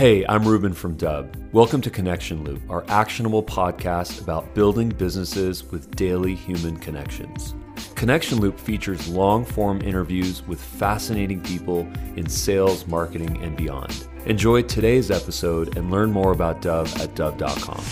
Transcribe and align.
Hey, 0.00 0.24
I'm 0.30 0.48
Ruben 0.48 0.72
from 0.72 0.96
Dubb. 0.96 1.36
Welcome 1.52 1.82
to 1.82 1.90
Connection 1.90 2.42
Loop, 2.42 2.62
our 2.70 2.86
actionable 2.88 3.42
podcast 3.42 4.22
about 4.22 4.54
building 4.54 4.88
businesses 4.88 5.62
with 5.62 5.94
daily 5.94 6.34
human 6.34 6.78
connections. 6.78 7.54
Connection 7.96 8.40
Loop 8.40 8.58
features 8.58 9.08
long 9.08 9.44
form 9.44 9.82
interviews 9.82 10.42
with 10.46 10.58
fascinating 10.58 11.42
people 11.42 11.80
in 12.16 12.30
sales, 12.30 12.86
marketing, 12.86 13.44
and 13.44 13.58
beyond. 13.58 14.08
Enjoy 14.24 14.62
today's 14.62 15.10
episode 15.10 15.76
and 15.76 15.90
learn 15.90 16.10
more 16.10 16.32
about 16.32 16.62
Dubb 16.62 16.86
at 16.98 17.14
Dubb.com. 17.14 17.84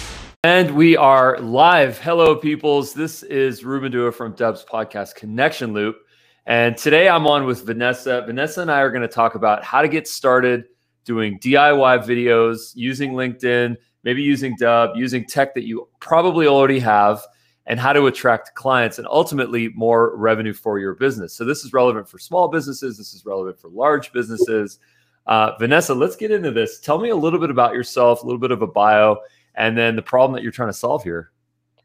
And 0.44 0.70
we 0.74 0.96
are 0.96 1.38
live. 1.40 1.98
Hello, 1.98 2.34
peoples. 2.36 2.94
This 2.94 3.22
is 3.22 3.66
Ruben 3.66 3.92
Dua 3.92 4.12
from 4.12 4.32
Dubb's 4.32 4.64
podcast, 4.64 5.14
Connection 5.14 5.74
Loop. 5.74 5.98
And 6.46 6.74
today 6.74 7.06
I'm 7.06 7.26
on 7.26 7.44
with 7.44 7.66
Vanessa. 7.66 8.22
Vanessa 8.24 8.62
and 8.62 8.70
I 8.70 8.80
are 8.80 8.90
going 8.90 9.02
to 9.02 9.08
talk 9.08 9.34
about 9.34 9.62
how 9.62 9.82
to 9.82 9.88
get 9.88 10.08
started 10.08 10.64
doing 11.08 11.38
DIY 11.38 12.04
videos 12.04 12.72
using 12.74 13.14
LinkedIn, 13.14 13.76
maybe 14.04 14.22
using 14.22 14.54
Dubb, 14.58 14.94
using 14.94 15.24
tech 15.24 15.54
that 15.54 15.64
you 15.64 15.88
probably 16.00 16.46
already 16.46 16.78
have, 16.78 17.24
and 17.64 17.80
how 17.80 17.94
to 17.94 18.06
attract 18.06 18.54
clients 18.54 18.98
and 18.98 19.08
ultimately 19.08 19.70
more 19.70 20.14
revenue 20.16 20.52
for 20.52 20.78
your 20.78 20.94
business. 20.94 21.32
So, 21.32 21.46
this 21.46 21.64
is 21.64 21.72
relevant 21.72 22.06
for 22.06 22.18
small 22.18 22.48
businesses, 22.48 22.98
this 22.98 23.14
is 23.14 23.24
relevant 23.24 23.58
for 23.58 23.70
large 23.70 24.12
businesses. 24.12 24.78
Uh, 25.26 25.56
Vanessa, 25.58 25.94
let's 25.94 26.16
get 26.16 26.30
into 26.30 26.50
this. 26.50 26.78
Tell 26.78 26.98
me 26.98 27.08
a 27.08 27.16
little 27.16 27.40
bit 27.40 27.50
about 27.50 27.72
yourself, 27.72 28.22
a 28.22 28.26
little 28.26 28.38
bit 28.38 28.50
of 28.50 28.60
a 28.60 28.66
bio, 28.66 29.16
and 29.54 29.76
then 29.76 29.96
the 29.96 30.02
problem 30.02 30.34
that 30.34 30.42
you're 30.42 30.52
trying 30.52 30.68
to 30.68 30.74
solve 30.74 31.02
here. 31.02 31.32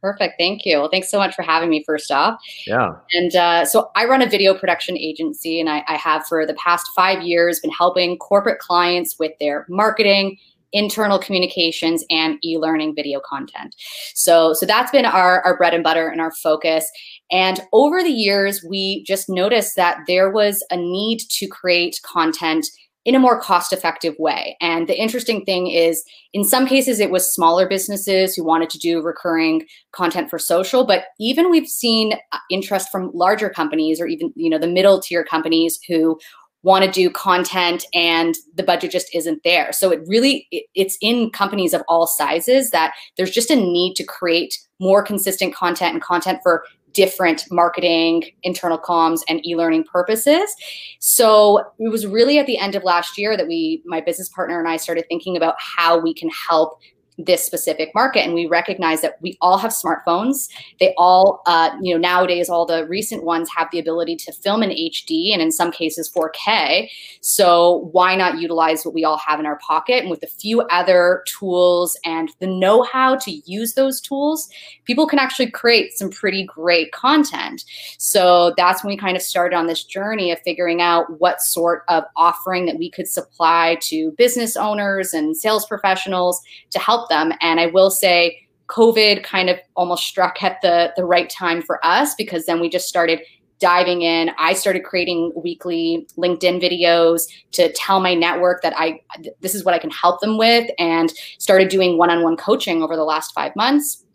Perfect. 0.04 0.36
Thank 0.38 0.66
you. 0.66 0.80
Well, 0.80 0.90
thanks 0.90 1.10
so 1.10 1.18
much 1.18 1.34
for 1.34 1.44
having 1.44 1.70
me 1.70 1.82
first 1.86 2.12
off. 2.12 2.38
Yeah. 2.68 2.96
And 3.14 3.34
uh, 3.38 3.66
so 3.66 3.90
I 3.96 4.04
run 4.04 4.22
a 4.22 4.28
video 4.28 4.54
production 4.54 4.98
agency, 4.98 5.62
and 5.62 5.70
I, 5.70 5.86
I 5.88 5.96
have 5.96 6.28
for 6.28 6.46
the 6.46 6.56
past 6.56 6.86
five 6.94 7.24
years 7.24 7.62
been 7.62 7.72
helping 7.72 8.18
corporate 8.18 8.60
clients 8.60 9.18
with 9.18 9.32
their 9.40 9.66
marketing, 9.70 10.38
internal 10.74 11.20
communications 11.20 12.04
and 12.10 12.38
e-learning 12.44 12.96
video 12.96 13.22
content. 13.26 13.76
So 14.14 14.54
so 14.54 14.66
that's 14.66 14.92
been 14.92 15.06
our 15.06 15.42
our 15.46 15.56
bread 15.56 15.74
and 15.74 15.84
butter 15.84 16.10
and 16.10 16.20
our 16.20 16.32
focus. 16.32 16.92
And 17.32 17.62
over 17.72 18.04
the 18.04 18.10
years 18.10 18.66
we 18.68 19.04
just 19.06 19.30
noticed 19.30 19.78
that 19.78 20.00
there 20.08 20.30
was 20.30 20.66
a 20.70 20.76
need 20.76 21.20
to 21.30 21.48
create 21.48 22.02
content 22.04 22.66
in 23.06 23.16
a 23.16 23.20
more 23.20 23.40
cost 23.40 23.74
effective 23.74 24.16
way. 24.18 24.56
And 24.62 24.88
the 24.88 25.00
interesting 25.00 25.44
thing 25.44 25.68
is, 25.68 26.04
in 26.32 26.44
some 26.44 26.66
cases, 26.66 27.00
it 27.00 27.12
was 27.12 27.34
smaller 27.34 27.68
businesses 27.68 28.34
who 28.34 28.44
wanted 28.44 28.70
to 28.72 28.78
do 28.78 29.02
recurring 29.02 29.66
content 29.92 30.30
for 30.30 30.40
social, 30.40 30.86
but 30.86 31.06
even 31.20 31.52
we've 31.52 31.68
seen 31.68 32.14
uh, 32.32 32.38
interest 32.50 32.90
from 32.92 33.12
larger 33.14 33.50
companies 33.50 34.00
or 34.00 34.08
even 34.08 34.32
you 34.36 34.50
know 34.50 34.58
the 34.58 34.68
middle 34.68 35.00
tier 35.00 35.24
companies 35.24 35.80
who 35.88 36.18
want 36.64 36.86
to 36.86 36.92
do 36.92 37.10
content 37.10 37.86
and 37.94 38.36
the 38.56 38.64
budget 38.64 38.90
just 38.90 39.14
isn't 39.14 39.44
there 39.44 39.74
so 39.74 39.92
it 39.92 40.00
really 40.08 40.48
it's 40.74 40.98
in 41.02 41.30
companies 41.30 41.74
of 41.74 41.84
all 41.90 42.08
sizes 42.08 42.70
that 42.72 42.94
there's 43.18 43.32
just 43.32 43.52
a 43.52 43.56
need 43.56 43.96
to 43.96 44.04
create 44.04 44.58
more 44.80 45.04
consistent 45.04 45.54
content 45.54 45.94
and 45.94 46.02
content 46.02 46.40
for 46.42 46.64
different 46.94 47.46
marketing, 47.52 48.24
internal 48.44 48.78
comms, 48.78 49.22
and 49.28 49.46
e-learning 49.46 49.84
purposes. 49.84 50.56
So 51.00 51.60
it 51.80 51.90
was 51.90 52.06
really 52.08 52.40
at 52.40 52.46
the 52.46 52.58
end 52.58 52.76
of 52.76 52.84
last 52.84 53.18
year 53.18 53.36
that 53.36 53.48
we, 53.48 53.82
my 53.86 54.02
business 54.02 54.30
partner 54.30 54.60
and 54.60 54.68
I 54.68 54.78
started 54.78 55.06
thinking 55.10 55.36
about 55.36 55.56
how 55.60 56.00
we 56.00 56.14
can 56.14 56.30
help 56.30 56.80
this 57.18 57.46
specific 57.46 57.92
market 57.94 58.22
and 58.22 58.34
we 58.34 58.48
recognize 58.48 59.02
that 59.02 59.18
we 59.22 59.38
all 59.42 59.58
have 59.58 59.72
smartphones. 59.72 60.50
They 60.80 60.94
all 60.98 61.42
uh, 61.46 61.72
you 61.82 61.94
know 61.94 62.00
nowadays 62.00 62.50
all 62.50 62.66
the 62.66 62.88
recent 62.88 63.24
ones 63.24 63.50
have 63.56 63.68
the 63.72 63.80
ability 63.80 64.16
to 64.16 64.32
film 64.32 64.64
in 64.64 64.70
hd 64.70 65.34
and 65.34 65.42
in 65.42 65.52
some 65.52 65.72
cases 65.72 66.12
4k 66.12 66.90
so 67.22 67.90
why 67.92 68.16
not 68.16 68.40
utilize 68.40 68.86
what 68.86 68.94
we 68.94 69.04
all 69.04 69.18
have 69.18 69.40
in 69.40 69.46
our 69.46 69.58
pocket? 69.60 70.02
And 70.02 70.10
with 70.10 70.24
a 70.24 70.28
few 70.28 70.62
other 70.64 71.24
tools 71.28 71.98
and 72.06 72.32
the 72.40 72.48
know-how 72.48 73.16
to 73.18 73.32
use 73.46 73.74
those 73.74 74.02
tools 74.02 74.50
people 74.86 75.08
can 75.08 75.20
actually 75.20 75.50
create 75.50 75.94
some 75.94 76.10
pretty 76.10 76.46
great 76.46 76.92
content. 76.92 77.64
So 77.98 78.54
that's 78.58 78.84
when 78.84 78.92
we 78.92 78.98
kind 78.98 79.16
of 79.16 79.24
started 79.24 79.56
on 79.56 79.68
this 79.68 79.84
journey 79.84 80.32
of 80.32 80.40
figuring 80.42 80.82
out 80.82 81.20
what 81.20 81.42
sort 81.42 81.84
of 81.90 82.04
offering 82.16 82.66
that 82.66 82.78
we 82.78 82.90
could 82.90 83.08
supply 83.08 83.78
to 83.82 84.12
business 84.12 84.58
owners 84.58 85.14
and 85.14 85.36
sales 85.36 85.66
professionals 85.66 86.42
to 86.72 86.80
help 86.80 87.03
help 87.04 87.10
them. 87.10 87.38
And 87.42 87.60
I 87.60 87.68
will 87.68 87.90
say, 87.90 88.40
COVID 88.68 89.24
kind 89.24 89.50
of 89.50 89.60
almost 89.76 90.06
struck 90.06 90.42
at 90.42 90.62
the 90.62 90.94
the 90.96 91.06
right 91.06 91.30
time 91.30 91.62
for 91.62 91.86
us 91.86 92.16
because 92.16 92.46
then 92.46 92.60
we 92.62 92.70
just 92.70 92.88
started 92.88 93.20
diving 93.60 94.02
in. 94.02 94.32
I 94.40 94.54
started 94.54 94.84
creating 94.84 95.32
weekly 95.36 96.08
LinkedIn 96.18 96.62
videos 96.62 97.22
to 97.52 97.72
tell 97.74 98.00
my 98.00 98.14
network 98.14 98.62
that 98.62 98.74
I 98.76 99.02
this 99.42 99.54
is 99.54 99.64
what 99.64 99.74
I 99.74 99.80
can 99.80 99.92
help 99.92 100.22
them 100.22 100.38
with 100.38 100.70
and 100.80 101.12
started 101.40 101.70
doing 101.70 101.98
one-on-one 101.98 102.38
coaching 102.38 102.82
over 102.82 102.96
the 102.96 103.04
last 103.04 103.34
5 103.34 103.56
months. 103.56 104.06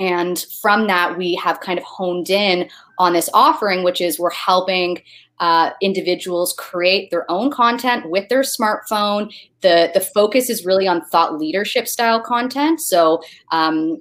And 0.00 0.44
from 0.60 0.88
that 0.88 1.16
we 1.16 1.34
have 1.36 1.60
kind 1.60 1.78
of 1.78 1.84
honed 1.84 2.30
in 2.30 2.68
on 2.98 3.12
this 3.12 3.30
offering 3.32 3.84
which 3.84 4.00
is 4.00 4.18
we're 4.18 4.30
helping 4.30 5.00
uh, 5.40 5.70
individuals 5.80 6.54
create 6.58 7.10
their 7.10 7.28
own 7.30 7.50
content 7.50 8.10
with 8.10 8.28
their 8.28 8.42
smartphone. 8.42 9.32
The, 9.62 9.90
the 9.94 10.00
focus 10.00 10.50
is 10.50 10.66
really 10.66 10.86
on 10.86 11.02
thought 11.06 11.38
leadership 11.38 11.88
style 11.88 12.20
content. 12.20 12.80
So, 12.80 13.22
um, 13.50 14.00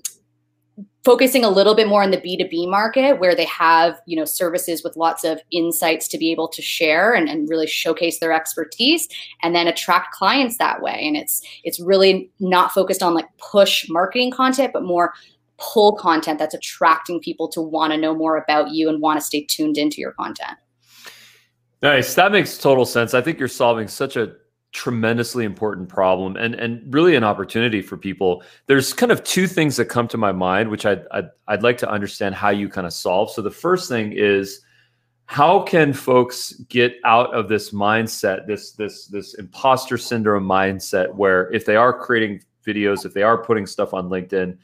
focusing 1.06 1.46
a 1.46 1.50
little 1.50 1.76
bit 1.76 1.88
more 1.88 2.04
on 2.04 2.12
the 2.12 2.18
b2b 2.18 2.70
market 2.70 3.20
where 3.20 3.34
they 3.34 3.46
have 3.46 4.02
you 4.06 4.18
know 4.18 4.26
services 4.26 4.84
with 4.84 4.98
lots 4.98 5.24
of 5.24 5.40
insights 5.52 6.10
to 6.10 6.18
be 6.18 6.30
able 6.30 6.48
to 6.48 6.62
share 6.62 7.14
and, 7.14 7.30
and 7.30 7.50
really 7.50 7.66
showcase 7.66 8.20
their 8.20 8.34
expertise 8.34 9.08
and 9.42 9.56
then 9.56 9.66
attract 9.66 10.14
clients 10.14 10.58
that 10.58 10.82
way 10.82 11.00
and 11.02 11.16
it's 11.16 11.42
it's 11.64 11.80
really 11.80 12.30
not 12.42 12.74
focused 12.74 13.02
on 13.02 13.14
like 13.14 13.26
push 13.38 13.88
marketing 13.90 14.30
content 14.30 14.74
but 14.74 14.84
more 14.84 15.14
pull 15.60 15.96
content 15.96 16.40
that's 16.40 16.54
attracting 16.54 17.20
people 17.20 17.48
to 17.48 17.62
want 17.62 17.92
to 17.92 17.98
know 17.98 18.16
more 18.16 18.38
about 18.38 18.72
you 18.72 18.90
and 18.90 19.02
want 19.02 19.20
to 19.20 19.26
stay 19.26 19.44
tuned 19.44 19.78
into 19.78 20.00
your 20.00 20.14
content 20.14 20.58
Nice. 21.82 22.14
That 22.16 22.32
makes 22.32 22.58
total 22.58 22.86
sense. 22.86 23.14
I 23.14 23.22
think 23.22 23.40
you're 23.40 23.48
solving 23.48 23.88
such 23.88 24.18
a 24.18 24.34
tremendously 24.72 25.46
important 25.46 25.90
problem 25.90 26.36
and 26.36 26.54
and 26.54 26.94
really 26.94 27.16
an 27.16 27.24
opportunity 27.24 27.82
for 27.82 27.98
people. 27.98 28.44
There's 28.68 28.94
kind 28.94 29.12
of 29.12 29.24
two 29.24 29.48
things 29.48 29.78
that 29.78 29.86
come 29.86 30.08
to 30.10 30.18
my 30.18 30.32
mind, 30.32 30.70
which 30.70 30.86
I'd, 30.86 31.06
I'd, 31.12 31.30
I'd 31.48 31.64
like 31.64 31.78
to 31.80 31.90
understand 31.90 32.36
how 32.36 32.50
you 32.50 32.70
kind 32.70 32.86
of 32.86 32.94
solve. 32.94 33.32
So 33.32 33.42
the 33.42 33.50
first 33.50 33.90
thing 33.90 34.12
is 34.12 34.62
how 35.26 35.62
can 35.64 35.94
folks 35.94 36.54
get 36.68 36.96
out 37.06 37.34
of 37.34 37.48
this 37.48 37.72
mindset, 37.72 38.46
this 38.46 38.74
this 38.74 39.08
this 39.08 39.36
imposter 39.36 39.98
syndrome 39.98 40.46
mindset, 40.46 41.16
where 41.16 41.52
if 41.54 41.66
they 41.66 41.78
are 41.78 41.98
creating 41.98 42.42
videos, 42.68 43.06
if 43.06 43.14
they 43.14 43.24
are 43.24 43.38
putting 43.38 43.66
stuff 43.66 43.94
on 43.94 44.10
LinkedIn, 44.10 44.58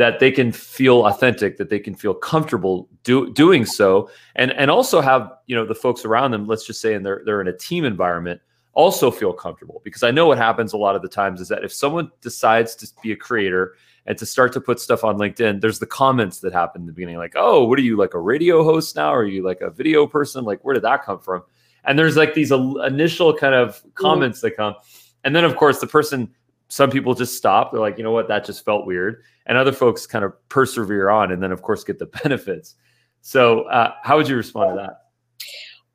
that 0.00 0.18
they 0.18 0.30
can 0.30 0.50
feel 0.50 1.04
authentic, 1.04 1.58
that 1.58 1.68
they 1.68 1.78
can 1.78 1.94
feel 1.94 2.14
comfortable 2.14 2.88
do, 3.02 3.30
doing 3.34 3.66
so, 3.66 4.08
and 4.34 4.50
and 4.52 4.70
also 4.70 5.02
have 5.02 5.30
you 5.46 5.54
know 5.54 5.66
the 5.66 5.74
folks 5.74 6.06
around 6.06 6.30
them. 6.30 6.46
Let's 6.46 6.66
just 6.66 6.80
say, 6.80 6.94
and 6.94 7.04
they're 7.04 7.20
they're 7.26 7.42
in 7.42 7.48
a 7.48 7.56
team 7.56 7.84
environment, 7.84 8.40
also 8.72 9.10
feel 9.10 9.34
comfortable 9.34 9.82
because 9.84 10.02
I 10.02 10.10
know 10.10 10.26
what 10.26 10.38
happens 10.38 10.72
a 10.72 10.78
lot 10.78 10.96
of 10.96 11.02
the 11.02 11.08
times 11.08 11.38
is 11.38 11.48
that 11.48 11.64
if 11.64 11.72
someone 11.74 12.10
decides 12.22 12.74
to 12.76 12.88
be 13.02 13.12
a 13.12 13.16
creator 13.16 13.74
and 14.06 14.16
to 14.16 14.24
start 14.24 14.54
to 14.54 14.60
put 14.62 14.80
stuff 14.80 15.04
on 15.04 15.18
LinkedIn, 15.18 15.60
there's 15.60 15.80
the 15.80 15.86
comments 15.86 16.40
that 16.40 16.54
happen 16.54 16.80
in 16.80 16.86
the 16.86 16.94
beginning, 16.94 17.18
like, 17.18 17.34
"Oh, 17.36 17.66
what 17.66 17.78
are 17.78 17.82
you 17.82 17.98
like 17.98 18.14
a 18.14 18.20
radio 18.20 18.64
host 18.64 18.96
now? 18.96 19.12
Or 19.12 19.18
are 19.18 19.24
you 19.26 19.42
like 19.42 19.60
a 19.60 19.68
video 19.68 20.06
person? 20.06 20.46
Like, 20.46 20.64
where 20.64 20.72
did 20.72 20.84
that 20.84 21.04
come 21.04 21.20
from?" 21.20 21.42
And 21.84 21.98
there's 21.98 22.16
like 22.16 22.32
these 22.32 22.52
initial 22.52 23.36
kind 23.36 23.54
of 23.54 23.82
comments 23.92 24.38
mm. 24.38 24.42
that 24.44 24.56
come, 24.56 24.76
and 25.24 25.36
then 25.36 25.44
of 25.44 25.56
course 25.56 25.78
the 25.78 25.86
person 25.86 26.30
some 26.70 26.88
people 26.88 27.14
just 27.14 27.36
stop. 27.36 27.72
They're 27.72 27.80
like, 27.80 27.98
you 27.98 28.04
know 28.04 28.12
what, 28.12 28.28
that 28.28 28.44
just 28.44 28.64
felt 28.64 28.86
weird. 28.86 29.22
And 29.46 29.58
other 29.58 29.72
folks 29.72 30.06
kind 30.06 30.24
of 30.24 30.32
persevere 30.48 31.10
on 31.10 31.32
and 31.32 31.42
then, 31.42 31.50
of 31.50 31.62
course, 31.62 31.82
get 31.82 31.98
the 31.98 32.06
benefits. 32.22 32.76
So, 33.22 33.62
uh, 33.64 33.92
how 34.02 34.16
would 34.16 34.28
you 34.28 34.36
respond 34.36 34.70
to 34.70 34.76
that? 34.76 35.00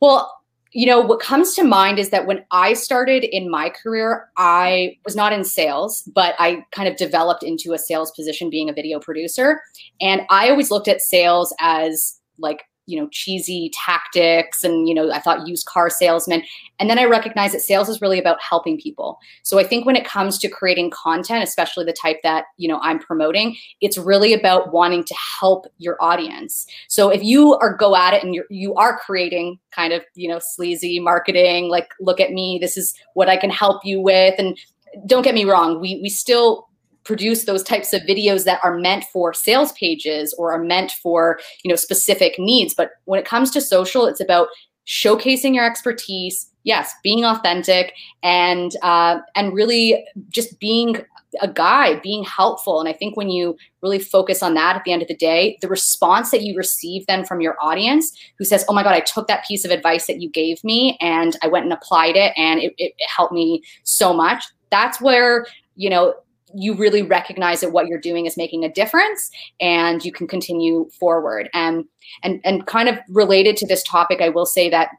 Well, 0.02 0.32
you 0.74 0.86
know, 0.86 1.00
what 1.00 1.22
comes 1.22 1.56
to 1.56 1.64
mind 1.64 1.98
is 1.98 2.10
that 2.10 2.28
when 2.28 2.44
I 2.52 2.74
started 2.74 3.24
in 3.24 3.50
my 3.50 3.70
career, 3.70 4.28
I 4.36 4.98
was 5.06 5.16
not 5.16 5.32
in 5.32 5.46
sales, 5.46 6.04
but 6.14 6.36
I 6.38 6.66
kind 6.72 6.90
of 6.90 6.98
developed 6.98 7.44
into 7.44 7.72
a 7.72 7.80
sales 7.80 8.12
position 8.12 8.50
being 8.50 8.70
a 8.70 8.74
video 8.74 9.00
producer. 9.00 9.62
And 10.02 10.24
I 10.30 10.50
always 10.50 10.72
looked 10.72 10.90
at 10.90 11.00
sales 11.00 11.56
as 11.62 12.20
like 12.38 12.64
you 12.88 13.00
know 13.00 13.08
cheesy 13.12 13.72
tactics 13.74 14.64
and 14.64 14.88
you 14.88 14.94
know 14.94 15.12
i 15.12 15.20
thought 15.20 15.48
used 15.48 15.66
car 15.66 15.90
salesman 15.90 16.44
and 16.80 16.90
then 16.90 17.00
i 17.00 17.06
recognized 17.06 17.54
that 17.54 17.62
sales 17.62 17.90
is 17.90 18.02
really 18.02 18.20
about 18.20 18.42
helping 18.42 18.80
people. 18.80 19.20
So 19.44 19.60
i 19.60 19.64
think 19.64 19.86
when 19.86 19.96
it 19.96 20.06
comes 20.06 20.38
to 20.40 20.50
creating 20.50 20.92
content 20.92 21.44
especially 21.44 21.86
the 21.86 21.94
type 21.94 22.18
that 22.24 22.46
you 22.58 22.68
know 22.68 22.80
i'm 22.82 23.00
promoting 23.00 23.56
it's 23.82 23.98
really 23.98 24.34
about 24.34 24.72
wanting 24.72 25.04
to 25.04 25.16
help 25.40 25.68
your 25.78 25.98
audience. 26.02 26.66
So 26.88 27.10
if 27.10 27.24
you 27.24 27.56
are 27.56 27.76
go 27.76 27.96
at 27.96 28.14
it 28.14 28.24
and 28.24 28.34
you're 28.34 28.46
you 28.50 28.74
are 28.76 28.98
creating 29.00 29.60
kind 29.72 29.94
of 29.94 30.04
you 30.14 30.28
know 30.28 30.40
sleazy 30.40 31.00
marketing 31.00 31.70
like 31.70 31.90
look 32.00 32.20
at 32.20 32.32
me 32.32 32.58
this 32.62 32.78
is 32.78 32.94
what 33.14 33.30
i 33.30 33.38
can 33.38 33.50
help 33.50 33.84
you 33.86 34.02
with. 34.02 34.36
And 34.38 34.58
don't 35.06 35.24
get 35.24 35.36
me 35.36 35.46
wrong 35.46 35.82
we 35.82 36.00
we 36.02 36.10
still 36.10 36.68
produce 37.06 37.46
those 37.46 37.64
types 37.64 37.94
of 37.94 38.02
videos 38.02 38.44
that 38.44 38.60
are 38.64 38.78
meant 38.78 39.06
for 39.14 39.34
sales 39.34 39.72
pages 39.74 40.34
or 40.38 40.52
are 40.52 40.64
meant 40.64 40.92
for 41.04 41.40
you 41.64 41.70
know 41.70 41.76
specific 41.76 42.36
needs 42.38 42.74
but 42.74 42.92
when 43.06 43.20
it 43.20 43.26
comes 43.26 43.52
to 43.52 43.62
social 43.62 44.06
it's 44.06 44.22
about 44.22 44.48
showcasing 44.86 45.56
your 45.56 45.66
expertise 45.66 46.52
yes, 46.66 46.94
being 47.04 47.24
authentic 47.24 47.94
and 48.22 48.76
uh, 48.82 49.20
and 49.36 49.54
really 49.54 50.04
just 50.30 50.60
being 50.60 50.98
a 51.42 51.48
guide, 51.48 52.02
being 52.02 52.24
helpful. 52.24 52.80
And 52.80 52.90
I 52.90 52.94
think 52.94 53.18
when 53.18 53.30
you 53.30 53.58
really 53.82 54.00
focus 54.00 54.42
on 54.42 54.54
that 54.56 54.76
at 54.76 54.84
the 54.84 54.92
end 54.92 55.02
of 55.02 55.08
the 55.08 55.16
day, 55.16 55.58
the 55.62 55.68
response 55.68 56.32
that 56.32 56.42
you 56.42 56.56
receive 56.56 57.06
then 57.08 57.26
from 57.26 57.42
your 57.42 57.56
audience 57.62 58.12
who 58.38 58.46
says, 58.46 58.66
Oh 58.68 58.74
my 58.74 58.84
God, 58.84 58.94
I 58.94 59.02
took 59.02 59.28
that 59.28 59.46
piece 59.46 59.66
of 59.66 59.72
advice 59.72 60.08
that 60.08 60.22
you 60.22 60.30
gave 60.30 60.64
me 60.64 60.98
and 61.02 61.38
I 61.42 61.48
went 61.48 61.66
and 61.66 61.74
applied 61.74 62.16
it 62.16 62.34
and 62.38 62.60
it, 62.62 62.74
it 62.78 62.94
helped 63.16 63.34
me 63.34 63.64
so 63.84 64.14
much. 64.14 64.46
That's 64.72 65.02
where, 65.02 65.46
you 65.76 65.90
know, 65.90 66.16
you 66.56 66.74
really 66.74 67.02
recognize 67.02 67.62
that 67.62 67.72
what 67.72 67.88
you're 67.88 68.00
doing 68.00 68.26
is 68.26 68.38
making 68.38 68.64
a 68.64 68.72
difference 68.72 69.30
and 69.60 70.04
you 70.06 70.12
can 70.12 70.28
continue 70.28 70.90
forward. 71.00 71.50
And 71.54 71.86
and 72.24 72.40
and 72.44 72.66
kind 72.66 72.90
of 72.90 72.98
related 73.10 73.58
to 73.58 73.68
this 73.68 73.84
topic, 73.84 74.22
I 74.22 74.30
will 74.30 74.46
say 74.46 74.70
that 74.70 74.90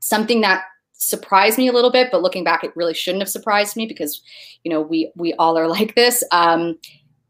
something 0.00 0.40
that 0.42 0.62
surprised 0.92 1.58
me 1.58 1.68
a 1.68 1.72
little 1.72 1.90
bit, 1.90 2.10
but 2.10 2.22
looking 2.22 2.44
back, 2.44 2.62
it 2.62 2.76
really 2.76 2.94
shouldn't 2.94 3.22
have 3.22 3.28
surprised 3.28 3.76
me 3.76 3.86
because, 3.86 4.20
you 4.64 4.70
know, 4.70 4.80
we 4.80 5.10
we 5.16 5.32
all 5.34 5.56
are 5.56 5.68
like 5.78 5.94
this. 5.94 6.22
Um, 6.30 6.78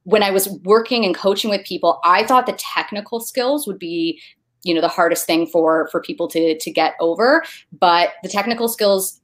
when 0.05 0.23
I 0.23 0.31
was 0.31 0.49
working 0.65 1.05
and 1.05 1.15
coaching 1.15 1.51
with 1.51 1.67
people, 1.67 2.01
I 2.03 2.25
thought 2.25 2.47
the 2.47 2.59
technical 2.59 3.21
skills 3.21 3.67
would 3.67 3.79
be, 3.79 4.19
you 4.63 4.75
know, 4.75 4.81
the 4.81 4.89
hardest 4.89 5.27
thing 5.27 5.47
for 5.47 5.89
for 5.93 6.01
people 6.01 6.29
to 6.29 6.59
to 6.59 6.71
get 6.71 6.95
over. 7.01 7.45
But 7.79 8.15
the 8.23 8.29
technical 8.29 8.69
skills, 8.69 9.21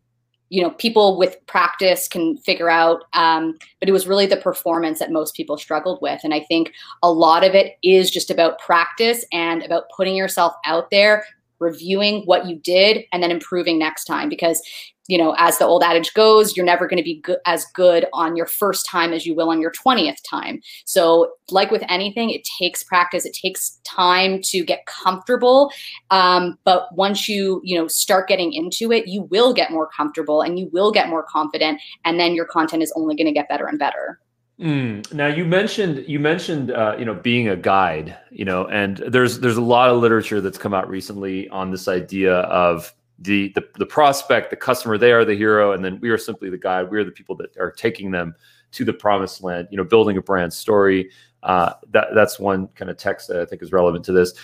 you 0.51 0.63
know, 0.63 0.71
people 0.71 1.19
with 1.19 1.45
practice 1.47 2.07
can 2.07 2.37
figure 2.39 2.71
out. 2.71 3.05
Um, 3.13 3.57
but 3.81 3.89
it 3.89 3.93
was 3.93 4.07
really 4.07 4.27
the 4.27 4.37
performance 4.37 4.99
that 4.99 5.11
most 5.11 5.35
people 5.35 5.57
struggled 5.57 6.01
with, 6.01 6.21
and 6.25 6.35
I 6.35 6.41
think 6.41 6.73
a 7.03 7.11
lot 7.11 7.45
of 7.45 7.55
it 7.55 7.77
is 7.83 8.11
just 8.11 8.31
about 8.31 8.59
practice 8.59 9.25
and 9.33 9.63
about 9.63 9.85
putting 9.97 10.17
yourself 10.17 10.55
out 10.65 10.91
there, 10.91 11.25
reviewing 11.59 12.23
what 12.25 12.47
you 12.47 12.57
did 12.57 13.05
and 13.13 13.23
then 13.23 13.31
improving 13.31 13.79
next 13.79 14.05
time 14.05 14.29
because 14.29 14.61
you 15.09 15.19
know 15.19 15.35
as 15.39 15.59
the 15.59 15.65
old 15.65 15.83
adage 15.83 16.13
goes 16.15 16.57
you're 16.57 16.67
never 16.67 16.87
going 16.87 16.97
to 16.97 17.03
be 17.03 17.21
go- 17.21 17.37
as 17.47 17.67
good 17.75 18.07
on 18.13 18.37
your 18.37 18.47
first 18.47 18.87
time 18.87 19.13
as 19.13 19.27
you 19.27 19.35
will 19.35 19.51
on 19.51 19.61
your 19.61 19.73
20th 19.73 20.19
time 20.29 20.61
so 20.85 21.33
like 21.51 21.71
with 21.71 21.83
anything 21.89 22.31
it 22.31 22.47
takes 22.59 22.83
practice 22.83 23.25
it 23.25 23.35
takes 23.35 23.81
time 23.85 24.41
to 24.43 24.65
get 24.65 24.85
comfortable 24.87 25.71
um, 26.11 26.59
but 26.65 26.89
once 26.95 27.29
you 27.29 27.61
you 27.65 27.77
know 27.77 27.87
start 27.87 28.29
getting 28.29 28.53
into 28.53 28.93
it 28.93 29.07
you 29.07 29.23
will 29.25 29.53
get 29.53 29.71
more 29.71 29.89
comfortable 29.89 30.41
and 30.41 30.59
you 30.59 30.69
will 30.73 30.91
get 30.91 31.09
more 31.09 31.23
confident 31.23 31.81
and 32.05 32.19
then 32.19 32.35
your 32.35 32.47
content 32.47 32.83
is 32.83 32.93
only 32.97 33.15
going 33.15 33.27
to 33.27 33.33
get 33.33 33.49
better 33.49 33.67
and 33.67 33.79
better 33.79 34.21
Mm. 34.61 35.13
Now 35.13 35.27
you 35.27 35.45
mentioned 35.45 36.05
you 36.07 36.21
mentioned 36.21 36.71
uh, 36.71 36.95
you 36.97 37.05
know 37.05 37.15
being 37.15 37.49
a 37.49 37.57
guide, 37.57 38.17
you 38.31 38.45
know, 38.45 38.67
and 38.69 38.99
there's 38.99 39.41
there's 39.41 39.57
a 39.57 39.61
lot 39.61 39.91
of 39.91 40.01
literature 40.01 40.41
that's 40.41 40.59
come 40.59 40.73
out 40.73 40.89
recently 40.89 41.49
on 41.49 41.73
this 41.73 41.89
idea 41.89 42.35
of 42.35 42.95
the, 43.19 43.53
the 43.55 43.65
the 43.79 43.87
prospect, 43.87 44.51
the 44.51 44.57
customer, 44.57 44.99
they 44.99 45.13
are 45.13 45.25
the 45.25 45.37
hero, 45.37 45.73
and 45.73 45.85
then 45.85 46.01
we 46.01 46.11
are 46.11 46.19
simply 46.19 46.51
the 46.51 46.59
guide. 46.59 46.91
We 46.91 46.99
are 46.99 47.05
the 47.05 47.13
people 47.13 47.37
that 47.37 47.57
are 47.59 47.71
taking 47.71 48.11
them 48.11 48.35
to 48.73 48.85
the 48.85 48.93
promised 48.93 49.43
land. 49.43 49.69
You 49.71 49.77
know, 49.77 49.85
building 49.85 50.17
a 50.17 50.23
brand 50.23 50.53
story. 50.53 51.11
Uh, 51.43 51.75
that 51.91 52.09
that's 52.15 52.39
one 52.41 52.69
kind 52.69 52.91
of 52.91 52.97
text 52.97 53.29
that 53.29 53.41
I 53.41 53.45
think 53.45 53.63
is 53.63 53.73
relevant 53.73 54.05
to 54.07 54.13
this. 54.13 54.35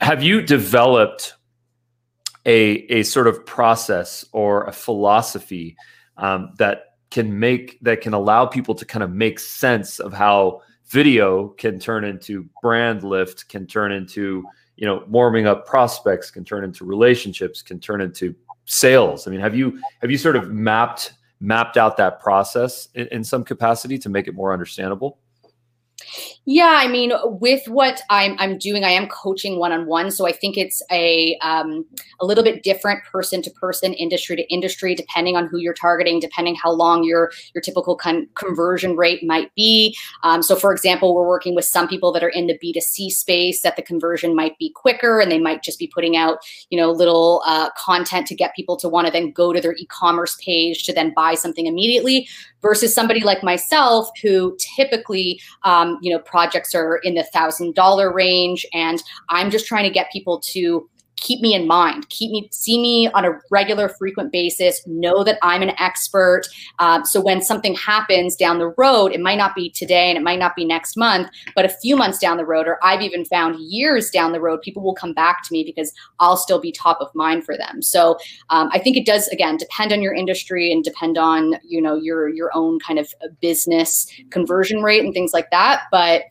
Have 0.00 0.22
you 0.22 0.40
developed 0.42 1.34
a 2.46 2.84
a 2.90 3.02
sort 3.02 3.26
of 3.26 3.44
process 3.46 4.24
or 4.32 4.64
a 4.64 4.72
philosophy 4.72 5.76
um, 6.16 6.52
that 6.58 6.96
can 7.10 7.38
make 7.38 7.78
that 7.82 8.00
can 8.00 8.14
allow 8.14 8.46
people 8.46 8.74
to 8.74 8.84
kind 8.84 9.02
of 9.02 9.10
make 9.10 9.38
sense 9.38 9.98
of 9.98 10.12
how 10.12 10.62
video 10.86 11.48
can 11.48 11.78
turn 11.78 12.04
into 12.04 12.48
brand 12.60 13.02
lift 13.02 13.48
can 13.48 13.66
turn 13.66 13.92
into 13.92 14.44
you 14.76 14.86
know 14.86 15.04
warming 15.08 15.46
up 15.46 15.66
prospects 15.66 16.30
can 16.30 16.44
turn 16.44 16.64
into 16.64 16.84
relationships 16.84 17.62
can 17.62 17.78
turn 17.78 18.00
into 18.00 18.34
sales. 18.64 19.26
I 19.26 19.30
mean 19.30 19.40
have 19.40 19.54
you 19.54 19.80
have 20.00 20.10
you 20.10 20.18
sort 20.18 20.36
of 20.36 20.50
mapped 20.50 21.14
mapped 21.40 21.76
out 21.76 21.96
that 21.96 22.20
process 22.20 22.88
in, 22.94 23.06
in 23.08 23.24
some 23.24 23.44
capacity 23.44 23.98
to 23.98 24.08
make 24.08 24.28
it 24.28 24.34
more 24.34 24.52
understandable 24.52 25.18
yeah, 26.44 26.78
I 26.78 26.88
mean, 26.88 27.12
with 27.24 27.66
what 27.68 28.02
I'm 28.10 28.36
I'm 28.38 28.58
doing, 28.58 28.84
I 28.84 28.90
am 28.90 29.06
coaching 29.06 29.58
one 29.58 29.70
on 29.70 29.86
one, 29.86 30.10
so 30.10 30.26
I 30.26 30.32
think 30.32 30.56
it's 30.58 30.82
a 30.90 31.38
um, 31.40 31.84
a 32.20 32.26
little 32.26 32.42
bit 32.42 32.64
different 32.64 33.04
person 33.04 33.42
to 33.42 33.50
person, 33.50 33.92
industry 33.94 34.36
to 34.36 34.42
industry, 34.52 34.94
depending 34.94 35.36
on 35.36 35.46
who 35.46 35.58
you're 35.58 35.74
targeting, 35.74 36.18
depending 36.18 36.56
how 36.56 36.72
long 36.72 37.04
your 37.04 37.30
your 37.54 37.62
typical 37.62 37.94
con- 37.94 38.28
conversion 38.34 38.96
rate 38.96 39.22
might 39.24 39.54
be. 39.54 39.96
Um, 40.24 40.42
so, 40.42 40.56
for 40.56 40.72
example, 40.72 41.14
we're 41.14 41.28
working 41.28 41.54
with 41.54 41.64
some 41.64 41.86
people 41.86 42.12
that 42.12 42.24
are 42.24 42.28
in 42.28 42.48
the 42.48 42.58
B2C 42.58 43.10
space 43.10 43.62
that 43.62 43.76
the 43.76 43.82
conversion 43.82 44.34
might 44.34 44.58
be 44.58 44.72
quicker, 44.74 45.20
and 45.20 45.30
they 45.30 45.38
might 45.38 45.62
just 45.62 45.78
be 45.78 45.90
putting 45.94 46.16
out 46.16 46.38
you 46.70 46.78
know 46.78 46.90
little 46.90 47.42
uh, 47.46 47.70
content 47.76 48.26
to 48.26 48.34
get 48.34 48.54
people 48.56 48.76
to 48.78 48.88
want 48.88 49.06
to 49.06 49.12
then 49.12 49.30
go 49.30 49.52
to 49.52 49.60
their 49.60 49.74
e-commerce 49.74 50.36
page 50.44 50.84
to 50.84 50.92
then 50.92 51.12
buy 51.14 51.34
something 51.34 51.66
immediately 51.66 52.28
versus 52.62 52.94
somebody 52.94 53.20
like 53.20 53.42
myself 53.42 54.08
who 54.22 54.56
typically 54.58 55.40
um, 55.64 55.98
you 56.00 56.12
know 56.12 56.18
projects 56.20 56.74
are 56.74 56.96
in 56.98 57.14
the 57.14 57.24
thousand 57.24 57.74
dollar 57.74 58.12
range 58.12 58.64
and 58.72 59.02
i'm 59.28 59.50
just 59.50 59.66
trying 59.66 59.84
to 59.84 59.90
get 59.90 60.10
people 60.12 60.40
to 60.40 60.88
keep 61.16 61.40
me 61.40 61.54
in 61.54 61.66
mind 61.66 62.08
keep 62.08 62.30
me 62.30 62.48
see 62.52 62.80
me 62.80 63.08
on 63.12 63.24
a 63.24 63.38
regular 63.50 63.88
frequent 63.88 64.32
basis 64.32 64.84
know 64.86 65.22
that 65.24 65.38
i'm 65.42 65.62
an 65.62 65.72
expert. 65.78 66.42
Um, 66.78 67.04
so 67.04 67.20
when 67.20 67.42
something 67.42 67.74
happens 67.74 68.36
down 68.36 68.58
the 68.58 68.74
road 68.76 69.12
it 69.12 69.20
might 69.20 69.38
not 69.38 69.54
be 69.54 69.70
today 69.70 70.08
and 70.08 70.18
it 70.18 70.22
might 70.22 70.38
not 70.38 70.56
be 70.56 70.64
next 70.64 70.96
month 70.96 71.28
but 71.54 71.64
a 71.64 71.68
few 71.68 71.96
months 71.96 72.18
down 72.18 72.36
the 72.36 72.46
road 72.46 72.66
or 72.66 72.78
i've 72.84 73.02
even 73.02 73.24
found 73.24 73.60
years 73.60 74.10
down 74.10 74.32
the 74.32 74.40
road 74.40 74.60
people 74.62 74.82
will 74.82 74.94
come 74.94 75.12
back 75.12 75.42
to 75.44 75.52
me 75.52 75.62
because 75.64 75.92
i'll 76.20 76.36
still 76.36 76.60
be 76.60 76.72
top 76.72 76.98
of 77.00 77.08
mind 77.14 77.44
for 77.44 77.56
them. 77.56 77.82
So 77.82 78.18
um, 78.50 78.68
i 78.72 78.78
think 78.78 78.96
it 78.96 79.06
does 79.06 79.28
again 79.28 79.56
depend 79.56 79.92
on 79.92 80.02
your 80.02 80.14
industry 80.14 80.72
and 80.72 80.82
depend 80.82 81.18
on 81.18 81.54
you 81.64 81.80
know 81.80 81.96
your 81.96 82.28
your 82.28 82.50
own 82.54 82.78
kind 82.80 82.98
of 82.98 83.14
business 83.40 84.06
conversion 84.30 84.82
rate 84.82 85.04
and 85.04 85.12
things 85.12 85.32
like 85.32 85.50
that. 85.50 85.82
But 85.90 86.22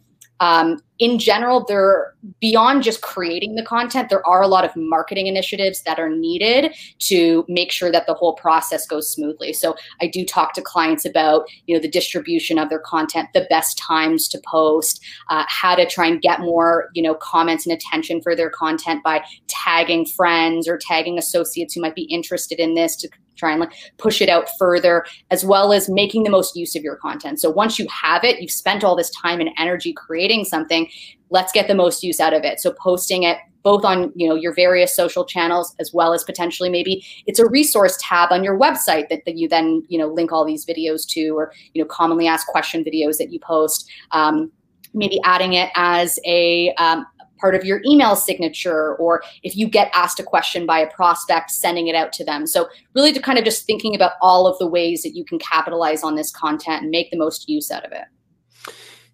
um, 0.42 0.80
in 0.98 1.18
general, 1.18 1.66
they're 1.68 2.14
beyond 2.40 2.84
just 2.84 3.02
creating 3.02 3.56
the 3.56 3.64
content, 3.64 4.10
there 4.10 4.26
are 4.28 4.42
a 4.42 4.48
lot 4.48 4.66
of 4.66 4.72
marketing 4.76 5.28
initiatives 5.28 5.82
that 5.84 6.00
are 6.00 6.10
needed 6.10 6.76
to 7.00 7.46
make 7.48 7.72
sure 7.72 7.92
that 7.92 8.06
the 8.06 8.14
whole 8.14 8.36
process 8.36 8.86
goes 8.86 9.12
smoothly. 9.12 9.54
So 9.54 9.76
I 10.02 10.08
do 10.08 10.26
talk 10.26 10.54
to 10.54 10.62
clients 10.62 11.06
about 11.06 11.46
you 11.66 11.76
know 11.76 11.82
the 11.82 11.90
distribution 11.90 12.60
of 12.60 12.70
their 12.70 12.80
content, 12.80 13.30
the 13.34 13.48
best 13.50 13.78
times 13.78 14.28
to 14.30 14.42
post, 14.46 15.04
uh, 15.30 15.46
how 15.48 15.76
to 15.76 15.88
try 15.88 16.08
and 16.08 16.22
get 16.22 16.40
more 16.40 16.90
you 16.94 17.04
know 17.04 17.16
comments 17.16 17.66
and 17.66 17.74
attention 17.74 18.22
for 18.22 18.36
their 18.36 18.50
content 18.50 19.04
by 19.04 19.24
tagging 19.48 20.06
friends 20.06 20.68
or 20.68 20.78
tagging 20.78 21.18
associates 21.18 21.76
who 21.76 21.82
might 21.82 21.96
be 21.96 22.04
interested 22.04 22.60
in 22.60 22.74
this 22.74 22.96
to 22.98 23.10
try 23.42 23.52
and 23.52 23.60
like 23.60 23.74
push 23.98 24.22
it 24.22 24.30
out 24.30 24.48
further 24.58 25.06
as 25.32 25.44
well 25.44 25.74
as 25.74 25.90
making 25.90 26.24
the 26.24 26.30
most 26.30 26.56
use 26.56 26.76
of 26.76 26.84
your 26.84 26.96
content. 26.96 27.42
So 27.42 27.50
once 27.50 27.78
you 27.78 27.88
have 27.90 28.24
it 28.24 28.42
you've 28.42 28.52
spent 28.52 28.84
all 28.84 28.96
this 28.96 29.10
time 29.10 29.40
and 29.40 29.50
energy 29.58 29.94
creating 29.94 30.46
something 30.46 30.88
let's 31.32 31.52
get 31.52 31.68
the 31.68 31.76
most 31.76 32.04
use 32.04 32.20
out 32.20 32.34
of 32.34 32.44
it. 32.44 32.60
So 32.60 32.74
posting 32.74 33.24
it 33.24 33.38
both 33.64 33.86
on 33.86 34.12
you 34.16 34.28
know 34.28 34.36
your 34.36 34.54
various 34.54 34.96
social 34.96 35.24
channels 35.24 35.76
as 35.80 35.92
well 35.94 36.14
as 36.14 36.24
potentially 36.24 36.70
maybe 36.70 37.06
it's 37.28 37.40
a 37.40 37.48
resource 37.48 37.98
tab 38.02 38.32
on 38.32 38.44
your 38.44 38.60
website 38.60 39.08
that, 39.10 39.24
that 39.26 39.38
you 39.38 39.48
then 39.48 39.84
you 39.88 39.98
know 39.98 40.08
link 40.08 40.32
all 40.32 40.46
these 40.46 40.66
videos 40.66 41.08
to 41.08 41.30
or 41.38 41.54
you 41.74 41.82
know 41.82 41.88
commonly 41.88 42.28
asked 42.28 42.48
question 42.48 42.84
videos 42.84 43.18
that 43.18 43.32
you 43.32 43.40
post. 43.40 43.90
Um, 44.12 44.52
maybe 44.94 45.20
adding 45.24 45.54
it 45.54 45.70
as 45.76 46.20
a, 46.26 46.74
um, 46.74 47.06
part 47.42 47.56
of 47.56 47.66
your 47.66 47.82
email 47.86 48.16
signature, 48.16 48.96
or 48.96 49.24
if 49.44 49.58
you 49.58 49.68
get 49.68 49.92
asked 49.94 50.20
a 50.20 50.24
question 50.24 50.66
by 50.66 50.80
a 50.80 50.90
prospect, 50.92 51.52
sending 51.52 51.88
it 51.88 51.96
out 51.96 52.14
to 52.14 52.24
them. 52.24 52.48
So, 52.48 52.70
really, 52.94 53.12
to 53.12 53.20
kind 53.20 53.40
of 53.40 53.44
just 53.44 53.66
thinking 53.66 53.96
about 53.96 54.14
all 54.22 54.48
of 54.48 54.58
the 54.60 54.68
ways 54.68 55.02
that 55.04 55.16
you 55.16 55.26
can 55.26 55.40
capitalize 55.40 56.04
on 56.04 56.16
this 56.16 56.32
content 56.32 56.84
and 56.84 56.92
make 56.92 57.12
the 57.12 57.18
most 57.18 57.50
use 57.50 57.72
out 57.72 57.84
of 57.84 57.92
it. 57.92 58.06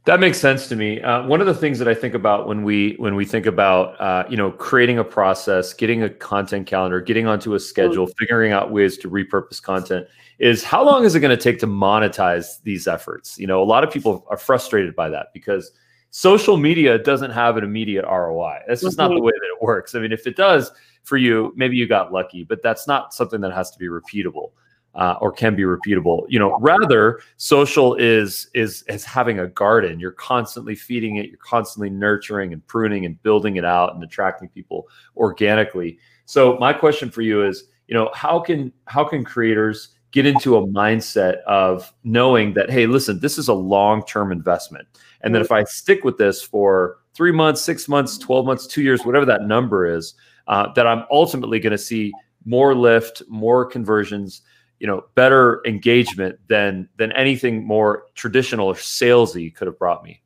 That 0.05 0.21
makes 0.21 0.37
sense 0.37 0.69
to 0.69 0.75
me. 0.75 1.01
Uh, 1.01 1.27
one 1.27 1.41
of 1.41 1.47
the 1.47 1.53
things 1.53 1.79
that 1.79 1.87
I 1.87 1.93
think 1.93 2.13
about 2.13 2.47
when 2.47 2.63
we 2.63 2.95
when 2.97 3.15
we 3.15 3.25
think 3.25 3.45
about 3.45 3.99
uh, 3.99 4.25
you 4.29 4.37
know 4.37 4.51
creating 4.51 4.99
a 4.99 5.03
process, 5.03 5.73
getting 5.73 6.03
a 6.03 6.09
content 6.09 6.67
calendar, 6.67 7.01
getting 7.01 7.27
onto 7.27 7.55
a 7.55 7.59
schedule, 7.59 8.05
mm-hmm. 8.05 8.17
figuring 8.17 8.51
out 8.51 8.71
ways 8.71 8.97
to 8.99 9.09
repurpose 9.09 9.61
content 9.61 10.07
is 10.39 10.63
how 10.63 10.83
long 10.83 11.03
is 11.03 11.15
it 11.15 11.19
going 11.19 11.35
to 11.35 11.41
take 11.41 11.59
to 11.59 11.67
monetize 11.67 12.61
these 12.63 12.87
efforts? 12.87 13.39
You 13.39 13.47
know, 13.47 13.61
a 13.61 13.65
lot 13.65 13.83
of 13.83 13.91
people 13.91 14.25
are 14.29 14.37
frustrated 14.37 14.95
by 14.95 15.09
that 15.09 15.33
because 15.33 15.71
social 16.11 16.57
media 16.57 16.97
doesn't 16.97 17.31
have 17.31 17.57
an 17.57 17.63
immediate 17.63 18.05
ROI. 18.05 18.59
That's 18.67 18.81
just 18.81 18.97
mm-hmm. 18.97 19.09
not 19.09 19.15
the 19.15 19.21
way 19.21 19.31
that 19.31 19.47
it 19.55 19.61
works. 19.61 19.95
I 19.95 19.99
mean, 19.99 20.11
if 20.11 20.27
it 20.27 20.35
does 20.35 20.71
for 21.03 21.17
you, 21.17 21.53
maybe 21.55 21.77
you 21.77 21.87
got 21.87 22.11
lucky, 22.11 22.43
but 22.43 22.61
that's 22.61 22.87
not 22.87 23.13
something 23.13 23.41
that 23.41 23.53
has 23.53 23.71
to 23.71 23.79
be 23.79 23.87
repeatable. 23.87 24.51
Uh, 24.95 25.15
or 25.21 25.31
can 25.31 25.55
be 25.55 25.61
repeatable. 25.61 26.25
You 26.27 26.39
know, 26.39 26.57
rather 26.59 27.19
social 27.35 27.93
is 27.95 28.49
is 28.55 28.83
is 28.87 29.03
having 29.03 29.37
a 29.37 29.47
garden. 29.47 29.99
You're 29.99 30.13
constantly 30.13 30.73
feeding 30.73 31.17
it. 31.17 31.27
You're 31.27 31.37
constantly 31.37 31.91
nurturing 31.91 32.51
and 32.51 32.65
pruning 32.65 33.05
and 33.05 33.21
building 33.21 33.57
it 33.57 33.65
out 33.65 33.93
and 33.93 34.03
attracting 34.03 34.49
people 34.49 34.87
organically. 35.15 35.99
So 36.25 36.57
my 36.57 36.73
question 36.73 37.11
for 37.11 37.21
you 37.21 37.45
is, 37.45 37.65
you 37.87 37.93
know, 37.93 38.09
how 38.15 38.39
can 38.39 38.73
how 38.85 39.03
can 39.03 39.23
creators 39.23 39.89
get 40.11 40.25
into 40.25 40.57
a 40.57 40.65
mindset 40.65 41.41
of 41.43 41.93
knowing 42.03 42.53
that 42.55 42.71
hey, 42.71 42.87
listen, 42.87 43.19
this 43.19 43.37
is 43.37 43.49
a 43.49 43.53
long 43.53 44.03
term 44.03 44.31
investment. 44.31 44.87
And 45.21 45.33
then 45.33 45.41
if 45.41 45.51
I 45.51 45.63
stick 45.63 46.03
with 46.03 46.17
this 46.17 46.41
for 46.41 46.97
three 47.13 47.31
months, 47.31 47.61
six 47.61 47.87
months, 47.87 48.17
12 48.17 48.45
months, 48.45 48.67
two 48.67 48.81
years, 48.81 49.05
whatever 49.05 49.25
that 49.25 49.43
number 49.43 49.85
is, 49.85 50.13
uh, 50.47 50.71
that 50.73 50.87
I'm 50.87 51.03
ultimately 51.11 51.59
going 51.59 51.71
to 51.71 51.77
see 51.77 52.13
more 52.45 52.75
lift, 52.75 53.23
more 53.27 53.65
conversions, 53.65 54.41
you 54.79 54.87
know, 54.87 55.03
better 55.15 55.61
engagement 55.65 56.39
than 56.47 56.87
than 56.97 57.11
anything 57.13 57.65
more 57.65 58.05
traditional 58.15 58.67
or 58.67 58.75
salesy 58.75 59.53
could 59.53 59.67
have 59.67 59.77
brought 59.77 60.03
me. 60.03 60.21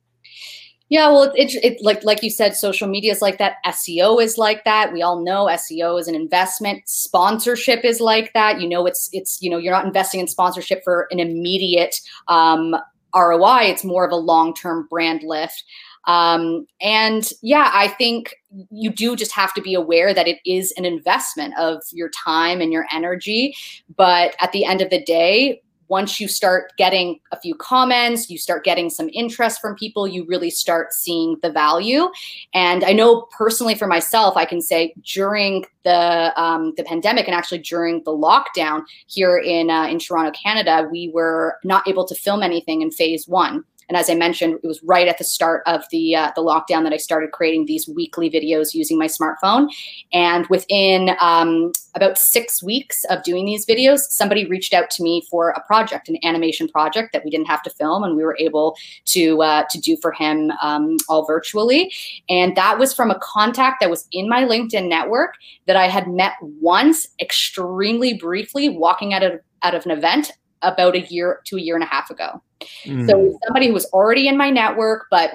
Yeah, 0.91 1.07
well, 1.07 1.31
it's 1.35 1.55
it, 1.55 1.63
it, 1.63 1.81
like 1.81 2.03
like 2.03 2.21
you 2.21 2.29
said, 2.29 2.53
social 2.53 2.85
media 2.85 3.13
is 3.13 3.21
like 3.21 3.37
that. 3.37 3.55
SEO 3.65 4.21
is 4.21 4.37
like 4.37 4.65
that. 4.65 4.91
We 4.91 5.01
all 5.01 5.23
know 5.23 5.45
SEO 5.45 5.97
is 5.97 6.09
an 6.09 6.15
investment. 6.15 6.83
Sponsorship 6.85 7.85
is 7.85 8.01
like 8.01 8.33
that. 8.33 8.59
You 8.59 8.67
know, 8.67 8.85
it's 8.85 9.09
it's 9.13 9.41
you 9.41 9.49
know 9.49 9.57
you're 9.57 9.71
not 9.71 9.85
investing 9.85 10.19
in 10.19 10.27
sponsorship 10.27 10.83
for 10.83 11.07
an 11.09 11.21
immediate 11.21 11.95
um, 12.27 12.75
ROI. 13.15 13.63
It's 13.63 13.83
more 13.83 14.05
of 14.05 14.11
a 14.11 14.17
long 14.17 14.53
term 14.53 14.87
brand 14.89 15.23
lift. 15.23 15.63
Um, 16.05 16.65
and 16.81 17.31
yeah, 17.41 17.69
I 17.73 17.87
think 17.87 18.35
you 18.71 18.89
do 18.89 19.15
just 19.15 19.31
have 19.33 19.53
to 19.53 19.61
be 19.61 19.73
aware 19.75 20.13
that 20.13 20.27
it 20.27 20.39
is 20.45 20.73
an 20.77 20.85
investment 20.85 21.53
of 21.59 21.81
your 21.91 22.09
time 22.09 22.59
and 22.59 22.73
your 22.73 22.87
energy. 22.91 23.55
But 23.95 24.35
at 24.41 24.51
the 24.51 24.65
end 24.65 24.81
of 24.81 24.89
the 24.89 25.01
day, 25.01 25.61
once 25.91 26.21
you 26.21 26.27
start 26.29 26.71
getting 26.77 27.19
a 27.33 27.39
few 27.39 27.53
comments, 27.53 28.29
you 28.29 28.37
start 28.37 28.63
getting 28.63 28.89
some 28.89 29.09
interest 29.13 29.59
from 29.59 29.75
people, 29.75 30.07
you 30.07 30.25
really 30.25 30.49
start 30.49 30.93
seeing 30.93 31.35
the 31.41 31.51
value. 31.51 32.09
And 32.53 32.85
I 32.85 32.93
know 32.93 33.27
personally 33.37 33.75
for 33.75 33.87
myself, 33.87 34.37
I 34.37 34.45
can 34.45 34.61
say 34.61 34.93
during 35.03 35.65
the 35.83 36.31
um, 36.41 36.73
the 36.77 36.85
pandemic 36.85 37.27
and 37.27 37.35
actually 37.35 37.57
during 37.57 38.01
the 38.05 38.11
lockdown 38.11 38.83
here 39.07 39.37
in 39.37 39.69
uh, 39.69 39.87
in 39.87 39.99
Toronto, 39.99 40.31
Canada, 40.31 40.87
we 40.89 41.11
were 41.13 41.57
not 41.65 41.85
able 41.87 42.05
to 42.05 42.15
film 42.15 42.41
anything 42.41 42.81
in 42.81 42.89
phase 42.89 43.27
one. 43.27 43.65
And 43.89 43.97
as 43.97 44.09
I 44.09 44.15
mentioned, 44.15 44.59
it 44.63 44.67
was 44.67 44.81
right 44.83 45.07
at 45.07 45.17
the 45.17 45.23
start 45.23 45.63
of 45.65 45.83
the 45.91 46.15
uh, 46.15 46.31
the 46.35 46.41
lockdown 46.41 46.83
that 46.83 46.93
I 46.93 46.97
started 46.97 47.31
creating 47.31 47.65
these 47.65 47.87
weekly 47.87 48.29
videos 48.29 48.73
using 48.73 48.97
my 48.97 49.07
smartphone. 49.07 49.67
And 50.13 50.47
within 50.47 51.15
um, 51.19 51.71
about 51.95 52.17
six 52.17 52.63
weeks 52.63 53.03
of 53.05 53.23
doing 53.23 53.45
these 53.45 53.65
videos, 53.65 53.99
somebody 54.09 54.45
reached 54.45 54.73
out 54.73 54.89
to 54.91 55.03
me 55.03 55.23
for 55.29 55.49
a 55.49 55.61
project, 55.63 56.09
an 56.09 56.17
animation 56.23 56.67
project 56.67 57.11
that 57.13 57.23
we 57.25 57.31
didn't 57.31 57.47
have 57.47 57.61
to 57.63 57.69
film, 57.69 58.03
and 58.03 58.15
we 58.15 58.23
were 58.23 58.37
able 58.39 58.77
to 59.05 59.41
uh, 59.41 59.63
to 59.69 59.79
do 59.79 59.97
for 60.01 60.11
him 60.11 60.51
um, 60.61 60.97
all 61.09 61.25
virtually. 61.25 61.93
And 62.29 62.55
that 62.55 62.79
was 62.79 62.93
from 62.93 63.11
a 63.11 63.19
contact 63.19 63.77
that 63.81 63.89
was 63.89 64.07
in 64.11 64.29
my 64.29 64.43
LinkedIn 64.43 64.87
network 64.87 65.35
that 65.67 65.75
I 65.75 65.87
had 65.87 66.07
met 66.07 66.33
once, 66.41 67.07
extremely 67.19 68.13
briefly, 68.13 68.69
walking 68.69 69.13
out 69.13 69.23
of 69.23 69.39
out 69.63 69.75
of 69.75 69.85
an 69.85 69.91
event 69.91 70.31
about 70.61 70.95
a 70.95 71.01
year 71.01 71.41
to 71.45 71.57
a 71.57 71.59
year 71.61 71.75
and 71.75 71.83
a 71.83 71.87
half 71.87 72.09
ago. 72.09 72.41
Mm. 72.85 73.09
So 73.09 73.37
somebody 73.45 73.67
who 73.67 73.73
was 73.73 73.85
already 73.87 74.27
in 74.27 74.37
my 74.37 74.49
network, 74.49 75.05
but 75.09 75.31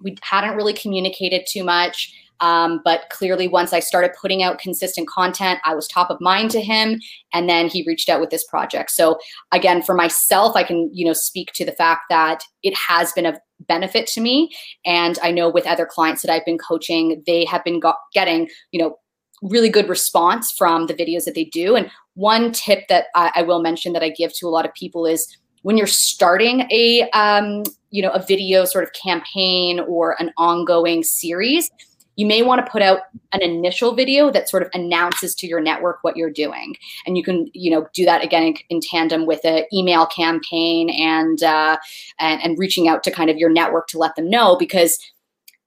we 0.00 0.16
hadn't 0.22 0.56
really 0.56 0.74
communicated 0.74 1.46
too 1.48 1.64
much. 1.64 2.12
Um, 2.40 2.80
but 2.84 3.08
clearly, 3.10 3.48
once 3.48 3.72
I 3.72 3.80
started 3.80 4.10
putting 4.20 4.42
out 4.42 4.58
consistent 4.58 5.08
content, 5.08 5.60
I 5.64 5.74
was 5.74 5.86
top 5.86 6.10
of 6.10 6.20
mind 6.20 6.50
to 6.50 6.60
him, 6.60 7.00
and 7.32 7.48
then 7.48 7.68
he 7.68 7.84
reached 7.86 8.08
out 8.08 8.20
with 8.20 8.30
this 8.30 8.44
project. 8.44 8.90
So 8.90 9.18
again, 9.52 9.82
for 9.82 9.94
myself, 9.94 10.56
I 10.56 10.64
can 10.64 10.90
you 10.92 11.06
know 11.06 11.12
speak 11.12 11.52
to 11.54 11.64
the 11.64 11.72
fact 11.72 12.02
that 12.10 12.42
it 12.62 12.74
has 12.76 13.12
been 13.12 13.26
a 13.26 13.38
benefit 13.60 14.06
to 14.08 14.20
me, 14.20 14.50
and 14.84 15.18
I 15.22 15.30
know 15.30 15.48
with 15.48 15.66
other 15.66 15.86
clients 15.86 16.22
that 16.22 16.32
I've 16.32 16.44
been 16.44 16.58
coaching, 16.58 17.22
they 17.26 17.44
have 17.44 17.64
been 17.64 17.80
got, 17.80 17.96
getting 18.12 18.48
you 18.72 18.82
know 18.82 18.98
really 19.42 19.68
good 19.68 19.88
response 19.88 20.52
from 20.56 20.86
the 20.86 20.94
videos 20.94 21.24
that 21.24 21.34
they 21.34 21.44
do. 21.44 21.76
And 21.76 21.90
one 22.14 22.52
tip 22.52 22.88
that 22.88 23.06
I, 23.14 23.30
I 23.36 23.42
will 23.42 23.62
mention 23.62 23.92
that 23.92 24.02
I 24.02 24.08
give 24.08 24.32
to 24.38 24.46
a 24.46 24.50
lot 24.50 24.64
of 24.64 24.72
people 24.74 25.06
is 25.06 25.36
when 25.64 25.78
you're 25.78 25.86
starting 25.86 26.66
a 26.70 27.08
um, 27.10 27.64
you 27.90 28.02
know 28.02 28.10
a 28.10 28.24
video 28.24 28.64
sort 28.64 28.84
of 28.84 28.92
campaign 28.92 29.80
or 29.80 30.14
an 30.20 30.30
ongoing 30.36 31.02
series 31.02 31.70
you 32.16 32.26
may 32.26 32.42
want 32.42 32.64
to 32.64 32.70
put 32.70 32.82
out 32.82 33.00
an 33.32 33.42
initial 33.42 33.94
video 33.94 34.30
that 34.30 34.48
sort 34.48 34.62
of 34.62 34.68
announces 34.72 35.34
to 35.34 35.46
your 35.46 35.60
network 35.60 35.98
what 36.02 36.16
you're 36.16 36.30
doing. 36.30 36.76
And 37.06 37.16
you 37.18 37.24
can 37.24 37.50
you 37.52 37.70
know 37.70 37.86
do 37.92 38.04
that 38.04 38.22
again 38.22 38.44
in, 38.44 38.54
in 38.70 38.80
tandem 38.80 39.26
with 39.26 39.44
an 39.44 39.64
email 39.72 40.06
campaign 40.06 40.90
and, 40.90 41.42
uh, 41.42 41.76
and 42.20 42.40
and 42.42 42.58
reaching 42.58 42.88
out 42.88 43.02
to 43.04 43.10
kind 43.10 43.30
of 43.30 43.36
your 43.36 43.50
network 43.50 43.88
to 43.88 43.98
let 43.98 44.14
them 44.16 44.30
know 44.30 44.56
because 44.56 44.98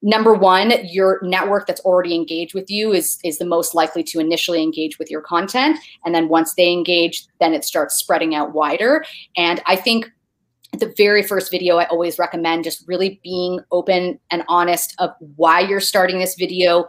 number 0.01 0.33
one 0.33 0.73
your 0.85 1.19
network 1.23 1.65
that's 1.65 1.81
already 1.81 2.13
engaged 2.13 2.53
with 2.53 2.69
you 2.69 2.93
is 2.93 3.17
is 3.23 3.39
the 3.39 3.45
most 3.45 3.73
likely 3.73 4.03
to 4.03 4.19
initially 4.19 4.61
engage 4.61 4.99
with 4.99 5.09
your 5.09 5.21
content. 5.21 5.77
And 6.05 6.13
then 6.13 6.29
once 6.29 6.53
they 6.53 6.71
engage 6.71 7.25
then 7.39 7.53
it 7.53 7.65
starts 7.65 7.95
spreading 7.95 8.35
out 8.35 8.53
wider. 8.53 9.03
And 9.35 9.61
i 9.65 9.75
think 9.75 10.11
the 10.79 10.93
very 10.97 11.23
first 11.23 11.49
video 11.49 11.77
i 11.77 11.85
always 11.85 12.19
recommend 12.19 12.63
just 12.63 12.87
really 12.87 13.19
being 13.23 13.59
open 13.71 14.19
and 14.29 14.43
honest 14.47 14.93
of 14.99 15.11
why 15.35 15.61
you're 15.61 15.79
starting 15.79 16.19
this 16.19 16.35
video 16.35 16.85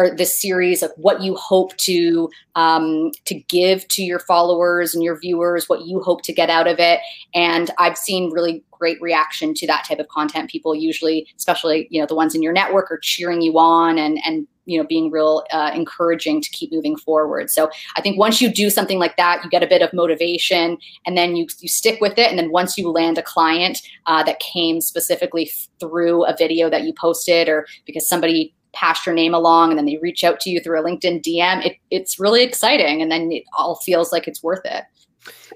or 0.00 0.10
this 0.10 0.40
series 0.40 0.82
of 0.82 0.90
what 0.96 1.20
you 1.22 1.34
hope 1.34 1.76
to 1.76 2.30
um, 2.54 3.10
to 3.26 3.34
give 3.34 3.86
to 3.88 4.02
your 4.02 4.18
followers 4.18 4.94
and 4.94 5.04
your 5.04 5.18
viewers, 5.18 5.68
what 5.68 5.84
you 5.86 6.00
hope 6.00 6.22
to 6.22 6.32
get 6.32 6.50
out 6.50 6.66
of 6.66 6.78
it. 6.78 7.00
And 7.34 7.70
I've 7.78 7.98
seen 7.98 8.32
really 8.32 8.64
great 8.70 9.00
reaction 9.00 9.52
to 9.54 9.66
that 9.66 9.84
type 9.86 9.98
of 9.98 10.08
content. 10.08 10.50
People 10.50 10.74
usually, 10.74 11.26
especially 11.36 11.86
you 11.90 12.00
know 12.00 12.06
the 12.06 12.14
ones 12.14 12.34
in 12.34 12.42
your 12.42 12.52
network, 12.52 12.90
are 12.90 12.98
cheering 13.02 13.42
you 13.42 13.58
on 13.58 13.98
and 13.98 14.18
and 14.24 14.46
you 14.64 14.80
know 14.80 14.86
being 14.86 15.10
real 15.10 15.44
uh, 15.52 15.70
encouraging 15.74 16.40
to 16.40 16.48
keep 16.50 16.72
moving 16.72 16.96
forward. 16.96 17.50
So 17.50 17.70
I 17.96 18.00
think 18.00 18.18
once 18.18 18.40
you 18.40 18.50
do 18.50 18.70
something 18.70 18.98
like 18.98 19.16
that, 19.16 19.44
you 19.44 19.50
get 19.50 19.62
a 19.62 19.66
bit 19.66 19.82
of 19.82 19.92
motivation, 19.92 20.78
and 21.04 21.16
then 21.16 21.36
you 21.36 21.46
you 21.60 21.68
stick 21.68 22.00
with 22.00 22.18
it. 22.18 22.30
And 22.30 22.38
then 22.38 22.50
once 22.50 22.78
you 22.78 22.90
land 22.90 23.18
a 23.18 23.22
client 23.22 23.78
uh, 24.06 24.22
that 24.22 24.40
came 24.40 24.80
specifically 24.80 25.50
through 25.78 26.24
a 26.24 26.34
video 26.36 26.70
that 26.70 26.84
you 26.84 26.94
posted, 26.94 27.48
or 27.48 27.66
because 27.84 28.08
somebody 28.08 28.54
pass 28.72 29.04
your 29.04 29.14
name 29.14 29.34
along 29.34 29.70
and 29.70 29.78
then 29.78 29.86
they 29.86 29.98
reach 29.98 30.24
out 30.24 30.40
to 30.40 30.50
you 30.50 30.60
through 30.60 30.80
a 30.80 30.84
LinkedIn 30.84 31.22
DM, 31.22 31.64
it, 31.64 31.76
it's 31.90 32.18
really 32.18 32.42
exciting. 32.42 33.02
And 33.02 33.10
then 33.10 33.30
it 33.32 33.44
all 33.56 33.76
feels 33.76 34.12
like 34.12 34.28
it's 34.28 34.42
worth 34.42 34.64
it. 34.64 34.84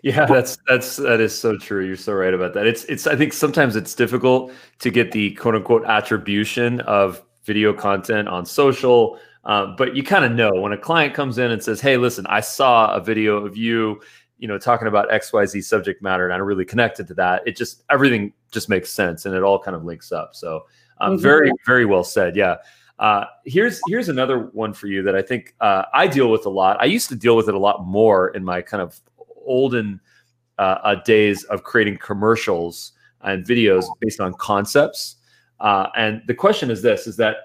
Yeah, 0.03 0.27
that's 0.27 0.59
that's 0.69 0.97
that 0.97 1.21
is 1.21 1.39
so 1.39 1.57
true. 1.57 1.85
You're 1.85 1.97
so 1.97 2.13
right 2.13 2.35
about 2.35 2.53
that. 2.55 2.67
It's 2.67 2.85
it's 2.85 3.07
I 3.07 3.17
think 3.17 3.33
sometimes 3.33 3.75
it's 3.75 3.95
difficult 3.95 4.53
to 4.81 4.91
get 4.91 5.13
the 5.13 5.31
quote 5.35 5.55
unquote 5.55 5.85
attribution 5.87 6.81
of 6.81 7.23
video 7.45 7.73
content 7.73 8.29
on 8.29 8.45
social. 8.45 9.19
Um, 9.45 9.77
but 9.77 9.97
you 9.97 10.03
kind 10.03 10.25
of 10.25 10.33
know 10.33 10.51
when 10.53 10.73
a 10.73 10.79
client 10.79 11.15
comes 11.15 11.39
in 11.39 11.51
and 11.51 11.63
says, 11.63 11.81
"Hey, 11.81 11.97
listen, 11.97 12.27
I 12.29 12.41
saw 12.41 12.95
a 12.95 13.01
video 13.01 13.37
of 13.47 13.57
you, 13.57 14.01
you 14.39 14.49
know, 14.49 14.59
talking 14.59 14.89
about 14.89 15.13
X 15.13 15.33
Y 15.33 15.47
Z 15.47 15.63
subject 15.63 16.03
matter, 16.03 16.25
and 16.25 16.35
I 16.35 16.37
really 16.37 16.65
connected 16.65 17.07
to 17.09 17.15
that." 17.15 17.43
It 17.47 17.57
just 17.57 17.83
everything 17.91 18.33
just 18.53 18.69
makes 18.69 18.91
sense, 18.91 19.25
and 19.25 19.35
it 19.35 19.43
all 19.43 19.59
kind 19.59 19.77
of 19.77 19.85
links 19.85 20.13
up. 20.13 20.35
So, 20.35 20.65
um, 21.01 21.15
mm-hmm. 21.15 21.23
very 21.23 21.51
very 21.67 21.87
well 21.87 22.05
said. 22.05 22.37
Yeah. 22.37 22.57
Uh, 22.99 23.25
here's 23.45 23.81
here's 23.89 24.09
another 24.09 24.51
one 24.53 24.73
for 24.73 24.87
you 24.87 25.03
that 25.03 25.17
I 25.17 25.23
think 25.23 25.55
uh, 25.61 25.85
I 25.93 26.07
deal 26.07 26.31
with 26.31 26.47
a 26.47 26.51
lot. 26.51 26.77
I 26.81 26.85
used 26.85 27.09
to 27.09 27.17
deal 27.17 27.37
with 27.37 27.49
it 27.49 27.55
a 27.55 27.59
lot 27.59 27.85
more 27.85 28.29
in 28.29 28.45
my 28.45 28.63
kind 28.63 28.83
of 28.83 29.01
olden 29.45 30.01
uh, 30.59 30.79
uh 30.83 30.95
days 31.03 31.43
of 31.45 31.65
creating 31.65 31.99
commercials 31.99 32.93
and 33.23 33.45
videos 33.45 33.87
based 34.01 34.21
on 34.21 34.33
concepts. 34.35 35.17
Uh, 35.61 35.89
and 35.97 36.23
the 36.27 36.35
question 36.35 36.71
is 36.71 36.83
this: 36.83 37.07
is 37.07 37.17
that 37.17 37.37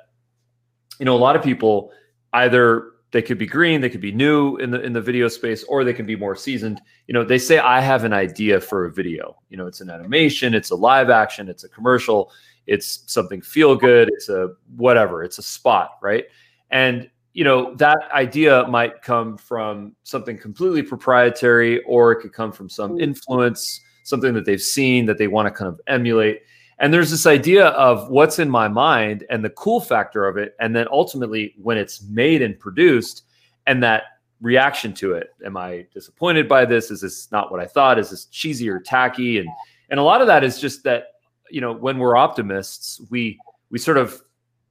you 1.00 1.06
know 1.06 1.16
a 1.16 1.18
lot 1.18 1.36
of 1.36 1.42
people 1.42 1.92
either 2.34 2.92
they 3.12 3.22
could 3.24 3.40
be 3.40 3.48
green, 3.48 3.82
they 3.82 3.90
could 3.90 4.02
be 4.02 4.12
new 4.12 4.56
in 4.58 4.70
the 4.70 4.82
in 4.82 4.94
the 4.94 5.02
video 5.02 5.28
space, 5.28 5.64
or 5.64 5.84
they 5.84 5.94
can 5.94 6.06
be 6.06 6.16
more 6.16 6.36
seasoned. 6.36 6.80
You 7.08 7.14
know, 7.16 7.24
they 7.24 7.40
say 7.40 7.58
I 7.58 7.82
have 7.82 8.04
an 8.04 8.14
idea 8.14 8.62
for 8.62 8.86
a 8.86 8.92
video. 8.92 9.36
You 9.50 9.58
know, 9.58 9.66
it's 9.66 9.82
an 9.82 9.90
animation, 9.90 10.54
it's 10.54 10.70
a 10.70 10.76
live 10.76 11.10
action, 11.10 11.50
it's 11.50 11.64
a 11.64 11.70
commercial 11.70 12.32
it's 12.70 13.04
something 13.08 13.42
feel 13.42 13.76
good, 13.76 14.10
it's 14.10 14.30
a 14.30 14.50
whatever, 14.76 15.24
it's 15.24 15.38
a 15.38 15.44
spot, 15.44 15.98
right? 16.02 16.26
And 16.72 17.10
you 17.34 17.44
know 17.44 17.76
that 17.76 18.00
idea 18.14 18.68
might 18.68 19.02
come 19.02 19.38
from 19.38 19.96
something 20.04 20.38
completely 20.38 20.84
proprietary 20.84 21.82
or 21.84 22.12
it 22.12 22.22
could 22.22 22.34
come 22.34 22.52
from 22.52 22.70
some 22.70 22.94
mm. 22.94 23.02
influence 23.02 23.82
something 24.04 24.34
that 24.34 24.46
they've 24.46 24.62
seen 24.62 25.06
that 25.06 25.18
they 25.18 25.28
want 25.28 25.46
to 25.46 25.52
kind 25.52 25.70
of 25.70 25.80
emulate. 25.88 26.42
And 26.80 26.94
there's 26.94 27.12
this 27.12 27.28
idea 27.28 27.68
of 27.68 28.10
what's 28.10 28.40
in 28.40 28.50
my 28.50 28.68
mind 28.68 29.26
and 29.30 29.44
the 29.44 29.50
cool 29.52 29.80
factor 29.80 30.28
of 30.28 30.38
it 30.38 30.56
and 30.60 30.76
then 30.76 30.88
ultimately 30.92 31.54
when 31.62 31.78
it's 31.78 32.02
made 32.04 32.42
and 32.42 32.60
produced 32.60 33.24
and 33.68 33.84
that 33.84 34.04
reaction 34.42 34.94
to 34.94 35.14
it. 35.14 35.30
Am 35.46 35.58
i 35.58 35.86
disappointed 35.94 36.48
by 36.48 36.66
this? 36.66 36.90
Is 36.90 37.02
this 37.02 37.32
not 37.32 37.52
what 37.52 37.60
i 37.60 37.66
thought? 37.66 38.00
Is 38.00 38.10
this 38.10 38.26
cheesy 38.26 38.70
or 38.70 38.80
tacky? 38.80 39.38
And 39.38 39.50
and 39.90 40.00
a 40.00 40.04
lot 40.04 40.22
of 40.22 40.28
that 40.28 40.44
is 40.44 40.60
just 40.60 40.84
that 40.84 41.19
you 41.50 41.62
know 41.62 41.74
when 41.74 41.98
we're 41.98 42.16
optimists 42.16 43.02
we 43.10 43.40
we 43.70 43.80
sort 43.80 43.98
of 43.98 44.22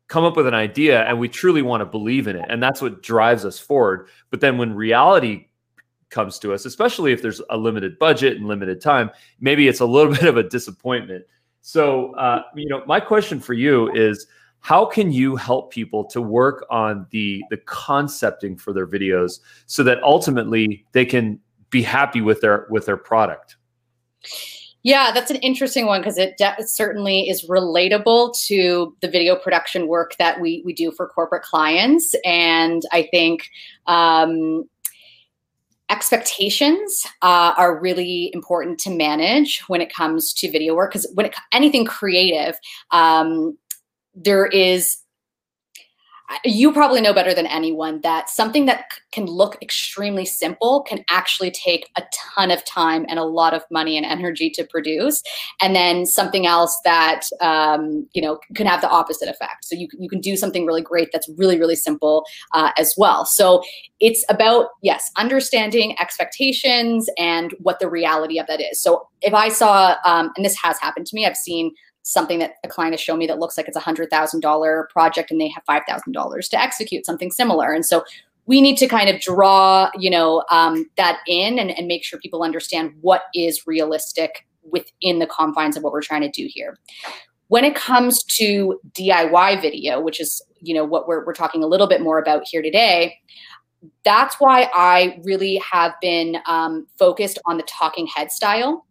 come 0.09 0.25
up 0.25 0.37
with 0.37 0.47
an 0.47 0.55
idea 0.55 1.05
and 1.05 1.19
we 1.19 1.29
truly 1.29 1.63
want 1.63 1.81
to 1.81 1.85
believe 1.85 2.27
in 2.27 2.37
it 2.37 2.45
and 2.49 2.63
that's 2.63 2.81
what 2.81 3.03
drives 3.03 3.45
us 3.45 3.59
forward. 3.59 4.09
But 4.31 4.41
then 4.41 4.57
when 4.57 4.75
reality 4.75 5.49
comes 6.11 6.39
to 6.39 6.55
us 6.55 6.65
especially 6.65 7.13
if 7.13 7.21
there's 7.21 7.43
a 7.51 7.57
limited 7.57 7.99
budget 7.99 8.39
and 8.39 8.47
limited 8.47 8.81
time 8.81 9.11
maybe 9.41 9.69
it's 9.69 9.81
a 9.81 9.87
little 9.87 10.13
bit 10.15 10.25
of 10.25 10.37
a 10.37 10.43
disappointment. 10.43 11.25
So 11.61 12.15
uh, 12.15 12.43
you 12.55 12.69
know 12.69 12.83
my 12.87 13.01
question 13.01 13.41
for 13.41 13.55
you 13.55 13.93
is 13.93 14.27
how 14.61 14.85
can 14.85 15.13
you 15.13 15.37
help 15.37 15.71
people 15.71 16.05
to 16.05 16.21
work 16.21 16.67
on 16.71 17.07
the 17.11 17.45
the 17.51 17.59
concepting 17.59 18.57
for 18.57 18.73
their 18.73 18.87
videos 18.87 19.41
so 19.67 19.83
that 19.85 20.03
ultimately 20.03 20.85
they 20.93 21.05
can 21.05 21.39
be 21.71 21.83
happy 21.83 22.21
with 22.21 22.41
their 22.41 22.67
with 22.71 22.87
their 22.87 22.97
product 22.97 23.57
yeah, 24.83 25.11
that's 25.13 25.31
an 25.31 25.37
interesting 25.37 25.87
one 25.87 26.01
because 26.01 26.19
it 26.19 26.41
certainly 26.69 27.29
is 27.29 27.47
relatable 27.47 28.39
to 28.47 28.97
the 29.01 29.09
video 29.09 29.37
production 29.37 29.89
work 29.89 30.15
that 30.19 30.41
we 30.41 30.63
we 30.65 30.73
do 30.73 30.93
for 30.93 31.09
corporate 31.09 31.43
clients, 31.43 32.15
and 32.25 32.83
I 32.93 33.09
think 33.11 33.49
um, 33.87 34.69
expectations 35.91 37.05
uh, 37.23 37.55
are 37.57 37.81
really 37.81 38.31
important 38.35 38.79
to 38.81 38.91
manage 38.91 39.61
when 39.69 39.81
it 39.81 39.93
comes 39.93 40.33
to 40.35 40.51
video 40.51 40.75
work 40.75 40.93
because 40.93 41.11
when 41.15 41.27
it 41.27 41.35
anything 41.53 41.85
creative 41.85 42.57
um, 42.91 43.57
there 44.15 44.47
is 44.47 44.99
you 46.45 46.73
probably 46.73 47.01
know 47.01 47.15
better 47.15 47.33
than 47.33 47.47
anyone 47.47 48.01
that 48.03 48.29
something 48.29 48.67
that 48.67 48.85
can 49.13 49.25
look 49.25 49.57
extremely 49.63 50.27
simple 50.27 50.83
can 50.83 51.05
actually 51.11 51.51
take 51.51 51.91
a 51.97 52.03
ton 52.13 52.51
of 52.51 52.65
time 52.65 53.07
and 53.09 53.19
a 53.19 53.25
lot 53.25 53.55
of 53.55 53.63
money 53.71 53.97
and 53.97 54.05
energy 54.05 54.51
to 54.51 54.65
produce. 54.65 55.23
And 55.61 55.75
then 55.75 56.05
something 56.05 56.47
else 56.47 56.79
that 56.85 57.23
um, 57.41 58.07
you 58.13 58.21
know 58.21 58.39
can 58.55 58.67
have 58.67 58.81
the 58.81 58.91
opposite 58.91 59.29
effect. 59.29 59.65
So 59.65 59.77
you, 59.77 59.89
you 59.99 60.09
can 60.09 60.21
do 60.21 60.37
something 60.37 60.67
really 60.67 60.83
great 60.83 61.09
that's 61.13 61.29
really 61.37 61.59
really 61.59 61.77
simple 61.77 62.25
uh, 62.53 62.73
as 62.77 62.93
well. 62.97 63.25
So 63.25 63.63
it's 64.01 64.25
about 64.29 64.69
yes 64.83 65.11
understanding 65.17 65.99
expectations 65.99 67.09
and 67.19 67.55
what 67.61 67.81
the 67.81 67.89
reality 67.89 68.39
of 68.39 68.47
that 68.49 68.61
is. 68.61 68.81
So 68.81 69.09
if 69.23 69.35
i 69.35 69.49
saw 69.49 69.97
um, 70.07 70.31
and 70.37 70.45
this 70.45 70.57
has 70.57 70.79
happened 70.79 71.07
to 71.07 71.15
me 71.15 71.27
i've 71.27 71.37
seen 71.37 71.73
something 72.03 72.39
that 72.39 72.55
a 72.65 72.69
client 72.69 72.95
has 72.95 73.01
shown 73.01 73.19
me 73.19 73.27
that 73.27 73.39
looks 73.39 73.57
like 73.57 73.69
it's 73.69 73.77
a 73.77 73.81
hundred 73.81 74.11
thousand 74.11 74.41
dollar 74.41 74.89
project 74.93 75.31
and 75.31 75.41
they 75.41 75.49
have 75.49 75.63
five 75.67 75.83
thousand 75.89 76.13
dollars 76.13 76.49
to 76.49 76.61
execute 76.61 77.05
something 77.05 77.31
similar. 77.31 77.73
And 77.73 77.85
so 77.85 78.05
we 78.47 78.63
need 78.63 78.79
to 78.79 78.87
kind 78.89 79.11
of 79.11 79.21
draw, 79.21 79.91
you 79.99 80.11
know, 80.11 80.43
um, 80.51 80.87
that 80.97 81.21
in 81.29 81.59
and, 81.59 81.71
and 81.71 81.87
make 81.87 82.03
sure 82.03 82.19
people 82.19 82.43
understand 82.43 82.95
what 83.03 83.25
is 83.35 83.67
realistic 83.67 84.47
within 84.71 85.19
the 85.19 85.27
confines 85.27 85.77
of 85.77 85.83
what 85.83 85.93
we're 85.93 86.03
trying 86.03 86.23
to 86.23 86.31
do 86.31 86.49
here. 86.51 86.79
When 87.49 87.65
it 87.65 87.75
comes 87.75 88.25
to 88.25 88.81
DIY 88.93 89.61
video, 89.61 90.01
which 90.01 90.19
is, 90.19 90.43
you 90.61 90.75
know, 90.75 90.85
what 90.85 91.07
we're, 91.07 91.25
we're 91.27 91.35
talking 91.35 91.63
a 91.63 91.67
little 91.67 91.87
bit 91.87 92.01
more 92.01 92.19
about 92.19 92.47
here 92.47 92.63
today, 92.63 93.17
that's 94.05 94.37
why 94.39 94.71
I 94.75 95.21
really 95.25 95.57
have 95.57 95.93
been 96.01 96.39
um, 96.47 96.87
focused 96.99 97.39
on 97.47 97.59
the 97.59 97.63
talking 97.65 98.07
head 98.07 98.33
style 98.33 98.87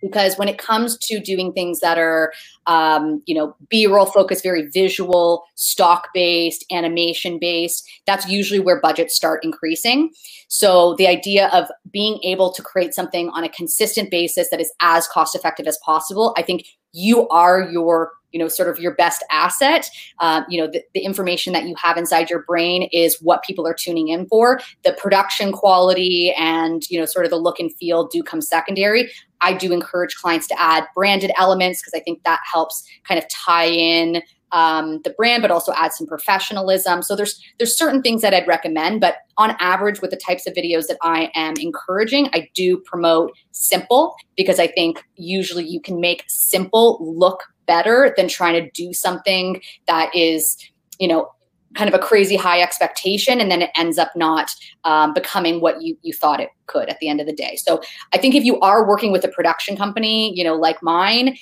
because 0.00 0.36
when 0.36 0.48
it 0.48 0.58
comes 0.58 0.96
to 0.98 1.20
doing 1.20 1.52
things 1.52 1.80
that 1.80 1.98
are 1.98 2.32
um, 2.66 3.22
you 3.26 3.34
know 3.34 3.54
b-roll 3.68 4.06
focused 4.06 4.42
very 4.42 4.68
visual 4.68 5.44
stock 5.54 6.08
based 6.14 6.64
animation 6.70 7.38
based 7.38 7.88
that's 8.06 8.28
usually 8.28 8.60
where 8.60 8.80
budgets 8.80 9.14
start 9.14 9.44
increasing. 9.44 10.10
So 10.48 10.94
the 10.96 11.06
idea 11.06 11.48
of 11.48 11.68
being 11.90 12.18
able 12.22 12.52
to 12.52 12.62
create 12.62 12.94
something 12.94 13.30
on 13.30 13.44
a 13.44 13.48
consistent 13.48 14.10
basis 14.10 14.50
that 14.50 14.60
is 14.60 14.72
as 14.80 15.06
cost 15.08 15.34
effective 15.34 15.66
as 15.66 15.78
possible 15.84 16.34
i 16.36 16.42
think 16.42 16.64
you 16.92 17.28
are 17.28 17.68
your 17.70 18.10
you 18.32 18.38
know 18.38 18.48
sort 18.48 18.68
of 18.68 18.78
your 18.78 18.94
best 18.94 19.24
asset. 19.30 19.88
Uh, 20.20 20.42
you 20.48 20.60
know 20.60 20.70
the, 20.70 20.82
the, 20.94 21.00
information 21.00 21.52
that 21.52 21.64
you 21.64 21.74
have 21.76 21.96
inside 21.96 22.30
your 22.30 22.42
brain 22.44 22.88
is 22.92 23.18
what 23.20 23.42
people 23.42 23.66
are 23.66 23.74
tuning 23.74 24.08
in 24.08 24.26
for. 24.26 24.60
The 24.84 24.92
production 24.92 25.52
quality 25.52 26.32
and 26.36 26.88
you 26.90 26.98
know 26.98 27.06
sort 27.06 27.24
of 27.24 27.30
the 27.30 27.38
look 27.38 27.58
and 27.58 27.74
feel 27.76 28.06
do 28.06 28.22
come 28.22 28.40
secondary 28.40 29.10
i 29.40 29.52
do 29.52 29.72
encourage 29.72 30.14
clients 30.16 30.46
to 30.46 30.60
add 30.60 30.86
branded 30.94 31.30
elements 31.38 31.80
because 31.80 31.98
i 31.98 32.02
think 32.02 32.22
that 32.24 32.40
helps 32.52 32.84
kind 33.04 33.18
of 33.18 33.28
tie 33.28 33.68
in 33.68 34.22
um, 34.52 35.00
the 35.02 35.10
brand, 35.10 35.42
but 35.42 35.50
also 35.50 35.72
add 35.74 35.92
some 35.92 36.06
professionalism. 36.06 37.02
So 37.02 37.14
there's 37.14 37.40
there's 37.58 37.76
certain 37.76 38.02
things 38.02 38.22
that 38.22 38.34
I'd 38.34 38.46
recommend, 38.46 39.00
but 39.00 39.16
on 39.36 39.56
average, 39.60 40.00
with 40.00 40.10
the 40.10 40.16
types 40.16 40.46
of 40.46 40.54
videos 40.54 40.86
that 40.88 40.98
I 41.02 41.30
am 41.34 41.54
encouraging, 41.58 42.28
I 42.32 42.48
do 42.54 42.78
promote 42.78 43.32
simple 43.52 44.14
because 44.36 44.58
I 44.58 44.66
think 44.66 45.02
usually 45.16 45.66
you 45.66 45.80
can 45.80 46.00
make 46.00 46.24
simple 46.28 46.98
look 47.00 47.44
better 47.66 48.12
than 48.16 48.28
trying 48.28 48.54
to 48.54 48.70
do 48.72 48.92
something 48.92 49.60
that 49.86 50.14
is, 50.14 50.56
you 50.98 51.06
know, 51.06 51.30
kind 51.74 51.88
of 51.88 51.94
a 51.94 52.02
crazy 52.02 52.36
high 52.36 52.60
expectation 52.60 53.40
and 53.40 53.50
then 53.50 53.62
it 53.62 53.70
ends 53.76 53.98
up 53.98 54.10
not 54.16 54.50
um, 54.84 55.14
becoming 55.14 55.60
what 55.60 55.80
you, 55.82 55.96
you 56.02 56.12
thought 56.12 56.40
it 56.40 56.50
could 56.66 56.88
at 56.88 56.98
the 56.98 57.08
end 57.08 57.20
of 57.20 57.26
the 57.26 57.32
day 57.32 57.56
so 57.56 57.80
i 58.12 58.18
think 58.18 58.34
if 58.34 58.44
you 58.44 58.58
are 58.60 58.88
working 58.88 59.12
with 59.12 59.24
a 59.24 59.28
production 59.28 59.76
company 59.76 60.36
you 60.36 60.44
know 60.44 60.54
like 60.54 60.82
mine 60.82 61.36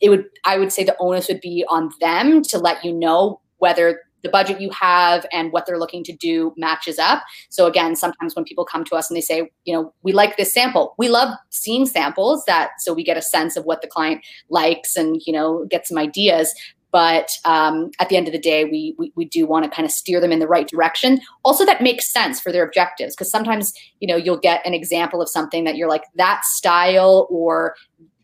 it 0.00 0.08
would 0.08 0.24
i 0.44 0.58
would 0.58 0.72
say 0.72 0.82
the 0.84 0.96
onus 0.98 1.28
would 1.28 1.40
be 1.40 1.64
on 1.68 1.90
them 2.00 2.42
to 2.42 2.58
let 2.58 2.84
you 2.84 2.92
know 2.92 3.40
whether 3.58 4.00
the 4.22 4.28
budget 4.28 4.60
you 4.60 4.70
have 4.70 5.26
and 5.32 5.52
what 5.52 5.66
they're 5.66 5.78
looking 5.78 6.04
to 6.04 6.12
do 6.12 6.52
matches 6.56 6.98
up. 6.98 7.22
So 7.50 7.66
again, 7.66 7.96
sometimes 7.96 8.34
when 8.34 8.44
people 8.44 8.64
come 8.64 8.84
to 8.84 8.94
us 8.94 9.10
and 9.10 9.16
they 9.16 9.20
say, 9.20 9.50
you 9.64 9.74
know, 9.74 9.92
we 10.02 10.12
like 10.12 10.36
this 10.36 10.52
sample, 10.52 10.94
we 10.98 11.08
love 11.08 11.36
seeing 11.50 11.86
samples 11.86 12.44
that 12.46 12.70
so 12.78 12.94
we 12.94 13.04
get 13.04 13.16
a 13.16 13.22
sense 13.22 13.56
of 13.56 13.64
what 13.64 13.82
the 13.82 13.88
client 13.88 14.24
likes 14.48 14.96
and 14.96 15.20
you 15.26 15.32
know 15.32 15.66
get 15.68 15.86
some 15.86 15.98
ideas. 15.98 16.54
But 16.92 17.30
um, 17.44 17.90
at 17.98 18.08
the 18.10 18.16
end 18.16 18.28
of 18.28 18.32
the 18.32 18.38
day, 18.38 18.64
we, 18.64 18.94
we, 18.98 19.12
we 19.16 19.24
do 19.24 19.46
want 19.46 19.64
to 19.64 19.70
kind 19.70 19.86
of 19.86 19.90
steer 19.90 20.20
them 20.20 20.30
in 20.30 20.38
the 20.38 20.46
right 20.46 20.68
direction. 20.68 21.20
Also, 21.42 21.64
that 21.64 21.82
makes 21.82 22.12
sense 22.12 22.40
for 22.40 22.52
their 22.52 22.64
objectives 22.64 23.16
because 23.16 23.30
sometimes 23.30 23.72
you 24.00 24.06
know 24.06 24.16
you'll 24.16 24.38
get 24.38 24.64
an 24.66 24.74
example 24.74 25.20
of 25.20 25.28
something 25.28 25.64
that 25.64 25.76
you're 25.76 25.88
like 25.88 26.04
that 26.14 26.44
style 26.44 27.26
or 27.30 27.74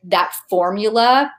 that 0.04 0.32
formula 0.48 1.32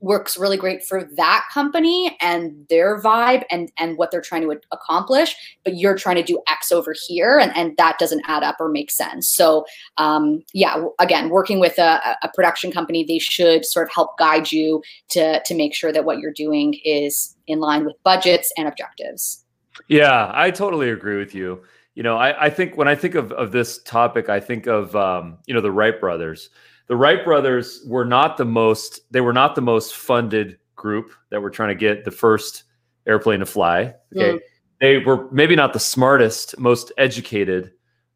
works 0.00 0.38
really 0.38 0.56
great 0.56 0.82
for 0.84 1.04
that 1.16 1.44
company 1.52 2.16
and 2.20 2.66
their 2.68 3.00
vibe 3.00 3.44
and 3.50 3.70
and 3.78 3.98
what 3.98 4.10
they're 4.10 4.20
trying 4.20 4.42
to 4.42 4.60
accomplish 4.72 5.36
but 5.64 5.76
you're 5.76 5.96
trying 5.96 6.16
to 6.16 6.22
do 6.22 6.40
x 6.48 6.72
over 6.72 6.94
here 7.06 7.38
and, 7.38 7.54
and 7.54 7.76
that 7.76 7.98
doesn't 7.98 8.22
add 8.26 8.42
up 8.42 8.56
or 8.58 8.68
make 8.68 8.90
sense. 8.90 9.28
So 9.28 9.66
um, 9.98 10.42
yeah 10.54 10.84
again 10.98 11.28
working 11.28 11.60
with 11.60 11.78
a, 11.78 12.16
a 12.22 12.30
production 12.34 12.72
company 12.72 13.04
they 13.04 13.18
should 13.18 13.64
sort 13.64 13.86
of 13.86 13.92
help 13.94 14.18
guide 14.18 14.50
you 14.50 14.82
to 15.10 15.42
to 15.44 15.54
make 15.54 15.74
sure 15.74 15.92
that 15.92 16.04
what 16.04 16.18
you're 16.18 16.32
doing 16.32 16.74
is 16.84 17.36
in 17.46 17.60
line 17.60 17.84
with 17.84 17.96
budgets 18.02 18.52
and 18.56 18.66
objectives. 18.66 19.44
Yeah 19.88 20.30
i 20.34 20.50
totally 20.50 20.90
agree 20.90 21.18
with 21.18 21.34
you. 21.34 21.62
You 21.94 22.04
know 22.04 22.16
i, 22.16 22.46
I 22.46 22.50
think 22.50 22.76
when 22.76 22.88
i 22.88 22.94
think 22.94 23.14
of, 23.14 23.32
of 23.32 23.52
this 23.52 23.82
topic 23.82 24.30
i 24.30 24.40
think 24.40 24.66
of 24.66 24.96
um, 24.96 25.38
you 25.46 25.52
know 25.52 25.60
the 25.60 25.72
wright 25.72 26.00
brothers 26.00 26.48
the 26.90 26.96
Wright 26.96 27.24
brothers 27.24 27.82
were 27.86 28.04
not 28.04 28.36
the 28.36 28.44
most 28.44 29.00
they 29.12 29.20
were 29.20 29.32
not 29.32 29.54
the 29.54 29.62
most 29.62 29.94
funded 29.94 30.58
group 30.74 31.12
that 31.30 31.40
were 31.40 31.48
trying 31.48 31.68
to 31.68 31.76
get 31.76 32.04
the 32.04 32.10
first 32.10 32.64
airplane 33.06 33.38
to 33.38 33.46
fly. 33.46 33.94
Okay. 34.14 34.32
Mm. 34.32 34.40
They 34.80 34.98
were 34.98 35.30
maybe 35.30 35.54
not 35.54 35.72
the 35.72 35.78
smartest, 35.78 36.58
most 36.58 36.90
educated 36.98 37.74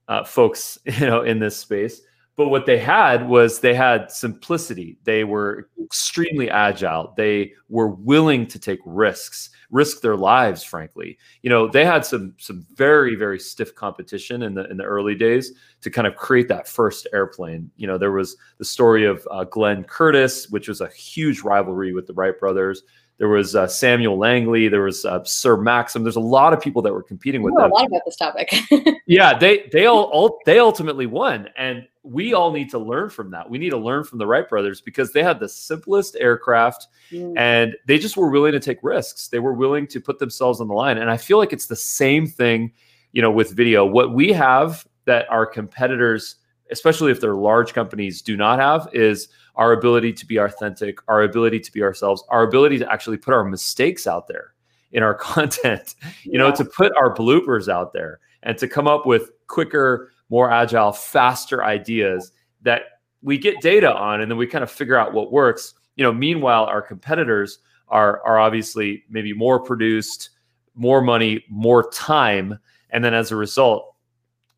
uh, 0.08 0.24
folks, 0.24 0.76
you 0.86 1.06
know, 1.06 1.22
in 1.22 1.38
this 1.38 1.56
space. 1.56 2.02
But 2.36 2.48
what 2.48 2.66
they 2.66 2.78
had 2.78 3.28
was 3.28 3.60
they 3.60 3.74
had 3.74 4.10
simplicity. 4.10 4.98
They 5.04 5.22
were 5.22 5.68
extremely 5.82 6.50
agile. 6.50 7.14
They 7.16 7.52
were 7.68 7.88
willing 7.88 8.46
to 8.48 8.58
take 8.58 8.80
risks 8.84 9.50
risk 9.74 10.02
their 10.02 10.16
lives 10.16 10.62
frankly 10.62 11.18
you 11.42 11.50
know 11.50 11.66
they 11.66 11.84
had 11.84 12.06
some 12.06 12.32
some 12.38 12.64
very 12.74 13.16
very 13.16 13.40
stiff 13.40 13.74
competition 13.74 14.42
in 14.42 14.54
the 14.54 14.70
in 14.70 14.76
the 14.76 14.84
early 14.84 15.16
days 15.16 15.52
to 15.80 15.90
kind 15.90 16.06
of 16.06 16.14
create 16.14 16.46
that 16.46 16.68
first 16.68 17.08
airplane 17.12 17.68
you 17.76 17.84
know 17.84 17.98
there 17.98 18.12
was 18.12 18.36
the 18.58 18.64
story 18.64 19.04
of 19.04 19.26
uh, 19.32 19.42
glenn 19.42 19.82
Curtiss, 19.82 20.48
which 20.50 20.68
was 20.68 20.80
a 20.80 20.88
huge 20.88 21.40
rivalry 21.40 21.92
with 21.92 22.06
the 22.06 22.12
wright 22.12 22.38
brothers 22.38 22.84
there 23.18 23.28
was 23.28 23.54
uh, 23.54 23.68
Samuel 23.68 24.18
Langley. 24.18 24.66
There 24.66 24.82
was 24.82 25.04
uh, 25.04 25.22
Sir 25.22 25.56
Maxim. 25.56 26.02
There's 26.02 26.16
a 26.16 26.20
lot 26.20 26.52
of 26.52 26.60
people 26.60 26.82
that 26.82 26.92
were 26.92 27.02
competing 27.02 27.42
with 27.42 27.54
them. 27.54 27.70
A 27.70 27.74
lot 27.74 27.86
about 27.86 28.02
this 28.04 28.16
topic. 28.16 28.52
yeah, 29.06 29.38
they 29.38 29.68
they 29.72 29.86
all, 29.86 30.04
all 30.04 30.40
they 30.46 30.58
ultimately 30.58 31.06
won, 31.06 31.48
and 31.56 31.86
we 32.04 32.34
all 32.34 32.52
need 32.52 32.68
to 32.70 32.78
learn 32.78 33.08
from 33.08 33.30
that. 33.30 33.48
We 33.48 33.56
need 33.56 33.70
to 33.70 33.78
learn 33.78 34.04
from 34.04 34.18
the 34.18 34.26
Wright 34.26 34.48
brothers 34.48 34.82
because 34.82 35.12
they 35.12 35.22
had 35.22 35.40
the 35.40 35.48
simplest 35.48 36.16
aircraft, 36.20 36.88
mm. 37.10 37.34
and 37.36 37.74
they 37.86 37.98
just 37.98 38.16
were 38.16 38.28
willing 38.28 38.52
to 38.52 38.60
take 38.60 38.78
risks. 38.82 39.28
They 39.28 39.38
were 39.38 39.54
willing 39.54 39.86
to 39.88 40.00
put 40.00 40.18
themselves 40.18 40.60
on 40.60 40.68
the 40.68 40.74
line, 40.74 40.98
and 40.98 41.10
I 41.10 41.16
feel 41.16 41.38
like 41.38 41.52
it's 41.52 41.66
the 41.66 41.76
same 41.76 42.26
thing, 42.26 42.72
you 43.12 43.22
know, 43.22 43.30
with 43.30 43.52
video. 43.52 43.86
What 43.86 44.12
we 44.12 44.32
have 44.32 44.86
that 45.06 45.28
our 45.30 45.46
competitors, 45.46 46.36
especially 46.70 47.10
if 47.10 47.20
they're 47.20 47.34
large 47.34 47.72
companies, 47.72 48.20
do 48.20 48.36
not 48.36 48.58
have 48.58 48.88
is 48.92 49.28
our 49.56 49.72
ability 49.72 50.12
to 50.12 50.26
be 50.26 50.36
authentic, 50.36 50.98
our 51.08 51.22
ability 51.22 51.60
to 51.60 51.72
be 51.72 51.82
ourselves, 51.82 52.22
our 52.28 52.42
ability 52.42 52.78
to 52.78 52.92
actually 52.92 53.16
put 53.16 53.32
our 53.32 53.44
mistakes 53.44 54.06
out 54.06 54.28
there 54.28 54.54
in 54.92 55.02
our 55.02 55.14
content, 55.32 55.94
you 56.22 56.32
yeah. 56.32 56.38
know, 56.40 56.52
to 56.52 56.64
put 56.64 56.92
our 56.96 57.14
bloopers 57.14 57.68
out 57.68 57.94
there 57.94 58.20
and 58.42 58.58
to 58.58 58.68
come 58.68 58.86
up 58.86 59.06
with 59.06 59.30
quicker, 59.46 60.10
more 60.34 60.50
agile, 60.50 60.90
faster 60.90 61.62
ideas 61.62 62.32
that 62.62 62.82
we 63.22 63.38
get 63.38 63.60
data 63.60 63.94
on 63.94 64.20
and 64.20 64.28
then 64.28 64.36
we 64.36 64.48
kind 64.48 64.64
of 64.64 64.70
figure 64.70 64.96
out 64.96 65.12
what 65.12 65.30
works. 65.30 65.74
You 65.94 66.02
know, 66.02 66.12
meanwhile, 66.12 66.64
our 66.64 66.82
competitors 66.82 67.60
are 67.86 68.20
are 68.26 68.40
obviously 68.40 69.04
maybe 69.08 69.32
more 69.32 69.60
produced, 69.60 70.30
more 70.74 71.00
money, 71.00 71.44
more 71.48 71.88
time, 71.90 72.58
and 72.90 73.04
then 73.04 73.14
as 73.14 73.30
a 73.30 73.36
result, 73.36 73.94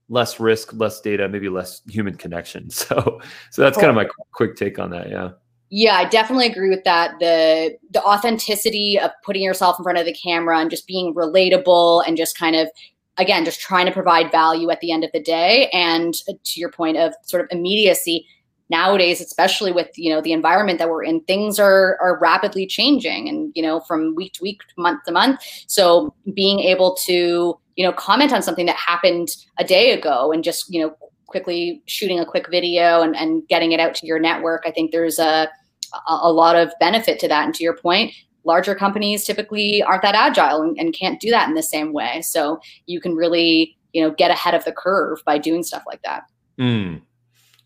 less 0.09 0.41
risk, 0.41 0.73
less 0.73 0.99
data, 1.03 1.29
maybe 1.29 1.51
less 1.51 1.83
human 1.87 2.17
connection. 2.17 2.71
So, 2.71 3.21
so 3.51 3.61
that's 3.61 3.77
kind 3.77 3.91
of 3.91 3.97
my 3.97 4.07
quick 4.33 4.57
take 4.57 4.79
on 4.79 4.89
that. 4.91 5.11
Yeah. 5.11 5.33
Yeah, 5.69 5.97
I 5.97 6.09
definitely 6.09 6.47
agree 6.47 6.71
with 6.71 6.85
that. 6.85 7.19
The 7.19 7.77
the 7.91 8.03
authenticity 8.03 8.99
of 8.99 9.11
putting 9.23 9.43
yourself 9.43 9.79
in 9.79 9.83
front 9.83 9.99
of 9.99 10.07
the 10.07 10.15
camera 10.15 10.59
and 10.59 10.71
just 10.71 10.87
being 10.87 11.13
relatable 11.13 12.03
and 12.07 12.17
just 12.17 12.39
kind 12.39 12.57
of 12.57 12.71
again 13.19 13.45
just 13.45 13.61
trying 13.61 13.87
to 13.87 13.93
provide 13.93 14.31
value 14.31 14.71
at 14.71 14.81
the 14.81 14.93
end 14.93 15.05
of 15.05 15.11
the 15.13 15.23
day 15.23 15.69
and 15.73 16.15
uh, 16.29 16.33
to 16.45 16.61
your 16.61 16.71
point 16.71 16.97
of 16.97 17.15
sort 17.23 17.43
of 17.43 17.49
immediacy 17.51 18.27
nowadays 18.69 19.21
especially 19.21 19.73
with 19.73 19.89
you 19.97 20.11
know 20.11 20.21
the 20.21 20.33
environment 20.33 20.79
that 20.79 20.89
we're 20.89 21.05
in 21.05 21.21
things 21.23 21.59
are 21.59 21.99
are 22.01 22.19
rapidly 22.21 22.67
changing 22.67 23.29
and 23.29 23.53
you 23.55 23.63
know 23.63 23.81
from 23.81 24.15
week 24.15 24.33
to 24.33 24.43
week 24.43 24.61
month 24.77 25.03
to 25.05 25.13
month 25.13 25.41
so 25.67 26.13
being 26.35 26.61
able 26.61 26.97
to 26.97 27.59
you 27.77 27.85
know 27.85 27.93
comment 27.93 28.33
on 28.33 28.43
something 28.43 28.67
that 28.67 28.77
happened 28.77 29.29
a 29.59 29.65
day 29.65 29.93
ago 29.93 30.33
and 30.33 30.43
just 30.43 30.73
you 30.73 30.81
know 30.81 30.97
quickly 31.27 31.83
shooting 31.87 32.19
a 32.19 32.27
quick 32.27 32.49
video 32.51 33.03
and, 33.03 33.17
and 33.17 33.47
getting 33.49 33.73
it 33.73 33.81
out 33.81 33.95
to 33.97 34.07
your 34.07 34.19
network. 34.19 34.63
I 34.65 34.71
think 34.71 34.93
there's 34.93 35.19
a, 35.19 35.49
a, 35.93 36.19
a 36.23 36.33
lot 36.33 36.57
of 36.57 36.73
benefit 36.81 37.19
to 37.21 37.29
that. 37.29 37.45
And 37.45 37.55
to 37.55 37.65
your 37.65 37.77
point, 37.77 38.13
larger 38.47 38.75
companies 38.75 39.25
typically 39.25 39.83
aren't 39.83 40.03
that 40.03 40.15
agile 40.15 40.63
and, 40.63 40.79
and 40.79 40.95
can't 40.95 41.21
do 41.21 41.31
that 41.31 41.49
in 41.49 41.55
the 41.55 41.63
same 41.63 41.93
way. 41.93 42.23
So 42.23 42.61
you 42.87 43.01
can 43.01 43.15
really, 43.15 43.77
you 43.93 44.01
know, 44.01 44.13
get 44.13 44.31
ahead 44.31 44.55
of 44.55 44.65
the 44.65 44.73
curve 44.73 45.19
by 45.27 45.37
doing 45.37 45.63
stuff 45.63 45.83
like 45.87 46.03
that. 46.03 46.23
Mm. 46.59 47.03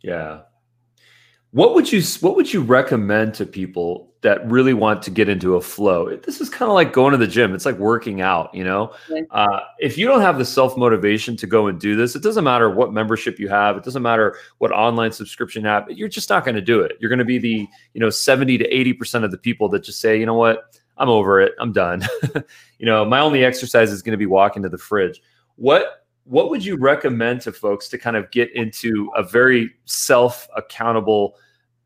Yeah. 0.02 0.40
What 1.52 1.74
would 1.74 1.90
you 1.90 2.00
what 2.20 2.36
would 2.36 2.52
you 2.52 2.62
recommend 2.62 3.34
to 3.34 3.46
people 3.46 4.12
that 4.22 4.48
really 4.48 4.74
want 4.74 5.02
to 5.02 5.10
get 5.10 5.28
into 5.28 5.56
a 5.56 5.60
flow? 5.60 6.14
This 6.16 6.40
is 6.40 6.48
kind 6.48 6.68
of 6.68 6.74
like 6.74 6.92
going 6.92 7.10
to 7.10 7.18
the 7.18 7.26
gym. 7.26 7.54
It's 7.54 7.66
like 7.66 7.76
working 7.76 8.20
out, 8.20 8.54
you 8.54 8.62
know. 8.62 8.92
Uh, 9.32 9.60
if 9.80 9.98
you 9.98 10.06
don't 10.06 10.20
have 10.20 10.38
the 10.38 10.44
self 10.44 10.76
motivation 10.76 11.36
to 11.38 11.48
go 11.48 11.66
and 11.66 11.80
do 11.80 11.96
this, 11.96 12.14
it 12.14 12.22
doesn't 12.22 12.44
matter 12.44 12.70
what 12.70 12.92
membership 12.92 13.40
you 13.40 13.48
have. 13.48 13.76
It 13.76 13.82
doesn't 13.82 14.02
matter 14.02 14.36
what 14.58 14.70
online 14.70 15.10
subscription 15.10 15.66
app. 15.66 15.88
You're 15.90 16.08
just 16.08 16.30
not 16.30 16.44
going 16.44 16.54
to 16.54 16.60
do 16.60 16.80
it. 16.82 16.96
You're 17.00 17.10
going 17.10 17.18
to 17.18 17.24
be 17.24 17.38
the 17.38 17.68
you 17.94 18.00
know 18.00 18.10
seventy 18.10 18.56
to 18.56 18.66
eighty 18.66 18.92
percent 18.92 19.24
of 19.24 19.32
the 19.32 19.38
people 19.38 19.68
that 19.70 19.82
just 19.82 20.00
say, 20.00 20.20
you 20.20 20.26
know 20.26 20.34
what, 20.34 20.78
I'm 20.98 21.08
over 21.08 21.40
it. 21.40 21.54
I'm 21.58 21.72
done. 21.72 22.06
you 22.78 22.86
know, 22.86 23.04
my 23.04 23.18
only 23.18 23.44
exercise 23.44 23.90
is 23.90 24.02
going 24.02 24.12
to 24.12 24.18
be 24.18 24.26
walking 24.26 24.62
to 24.62 24.68
the 24.68 24.78
fridge. 24.78 25.20
What 25.56 26.06
what 26.24 26.50
would 26.50 26.64
you 26.64 26.76
recommend 26.76 27.40
to 27.42 27.52
folks 27.52 27.88
to 27.88 27.98
kind 27.98 28.16
of 28.16 28.30
get 28.30 28.54
into 28.54 29.10
a 29.16 29.22
very 29.22 29.70
self 29.84 30.48
accountable 30.56 31.36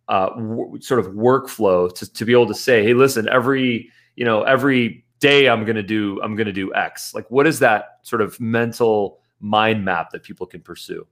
uh, 0.09 0.29
w- 0.31 0.81
sort 0.81 1.01
of 1.01 1.07
workflow 1.13 1.93
to, 1.95 2.13
to 2.13 2.25
be 2.25 2.33
able 2.33 2.47
to 2.47 2.55
say, 2.55 2.83
hey, 2.85 2.95
listen, 2.95 3.29
every 3.29 3.91
you 4.17 4.25
know 4.25 4.43
every 4.43 5.05
day 5.21 5.49
I'm 5.49 5.65
going 5.65 5.77
to 5.77 5.83
do 5.83 6.21
I'm 6.23 6.37
going 6.37 6.47
to 6.47 6.53
do 6.53 6.75
X. 6.75 7.15
Like, 7.15 7.31
what 7.31 7.47
is 7.47 7.59
that 7.61 8.01
sort 8.03 8.21
of 8.21 8.39
mental 8.41 9.21
mind 9.41 9.85
map 9.85 10.11
that 10.11 10.23
people 10.23 10.47
can 10.47 10.61
pursue? 10.61 11.07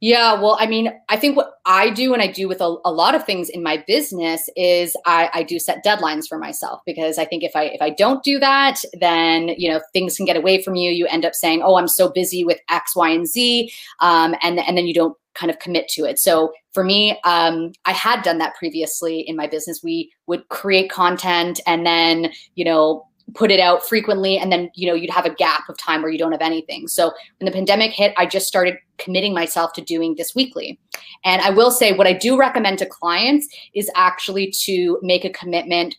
Yeah, 0.00 0.40
well, 0.40 0.56
I 0.60 0.66
mean, 0.66 0.92
I 1.08 1.16
think 1.16 1.36
what 1.36 1.54
I 1.66 1.90
do 1.90 2.12
and 2.12 2.22
I 2.22 2.28
do 2.28 2.46
with 2.46 2.60
a, 2.60 2.76
a 2.84 2.92
lot 2.92 3.16
of 3.16 3.24
things 3.24 3.48
in 3.48 3.64
my 3.64 3.82
business 3.86 4.48
is 4.56 4.96
I, 5.06 5.28
I, 5.34 5.42
do 5.42 5.58
set 5.58 5.84
deadlines 5.84 6.28
for 6.28 6.38
myself 6.38 6.80
because 6.86 7.18
I 7.18 7.24
think 7.24 7.42
if 7.42 7.56
I 7.56 7.64
if 7.64 7.82
I 7.82 7.90
don't 7.90 8.22
do 8.22 8.38
that, 8.38 8.80
then 9.00 9.48
you 9.58 9.68
know 9.68 9.80
things 9.92 10.16
can 10.16 10.24
get 10.24 10.36
away 10.36 10.62
from 10.62 10.76
you. 10.76 10.92
You 10.92 11.06
end 11.08 11.24
up 11.24 11.34
saying, 11.34 11.62
"Oh, 11.64 11.76
I'm 11.76 11.88
so 11.88 12.08
busy 12.08 12.44
with 12.44 12.60
X, 12.70 12.94
Y, 12.94 13.10
and 13.10 13.26
Z," 13.26 13.72
um, 13.98 14.36
and 14.40 14.60
and 14.60 14.76
then 14.76 14.86
you 14.86 14.94
don't 14.94 15.16
kind 15.34 15.50
of 15.50 15.58
commit 15.58 15.88
to 15.88 16.04
it. 16.04 16.18
So 16.18 16.52
for 16.72 16.84
me, 16.84 17.18
um, 17.24 17.72
I 17.84 17.92
had 17.92 18.22
done 18.22 18.38
that 18.38 18.54
previously 18.54 19.20
in 19.20 19.34
my 19.36 19.48
business. 19.48 19.82
We 19.82 20.12
would 20.26 20.48
create 20.48 20.90
content 20.90 21.60
and 21.66 21.84
then 21.84 22.30
you 22.54 22.64
know 22.64 23.07
put 23.34 23.50
it 23.50 23.60
out 23.60 23.86
frequently 23.86 24.38
and 24.38 24.50
then 24.50 24.70
you 24.74 24.86
know 24.86 24.94
you'd 24.94 25.10
have 25.10 25.26
a 25.26 25.34
gap 25.34 25.68
of 25.68 25.76
time 25.76 26.02
where 26.02 26.10
you 26.10 26.18
don't 26.18 26.32
have 26.32 26.40
anything. 26.40 26.88
So 26.88 27.12
when 27.38 27.46
the 27.46 27.52
pandemic 27.52 27.92
hit 27.92 28.14
i 28.16 28.26
just 28.26 28.46
started 28.46 28.76
committing 28.98 29.34
myself 29.34 29.72
to 29.74 29.80
doing 29.82 30.14
this 30.16 30.34
weekly. 30.34 30.78
And 31.24 31.42
i 31.42 31.50
will 31.50 31.70
say 31.70 31.92
what 31.92 32.06
i 32.06 32.12
do 32.12 32.38
recommend 32.38 32.78
to 32.78 32.86
clients 32.86 33.48
is 33.74 33.90
actually 33.94 34.52
to 34.64 34.98
make 35.02 35.24
a 35.24 35.30
commitment 35.30 35.96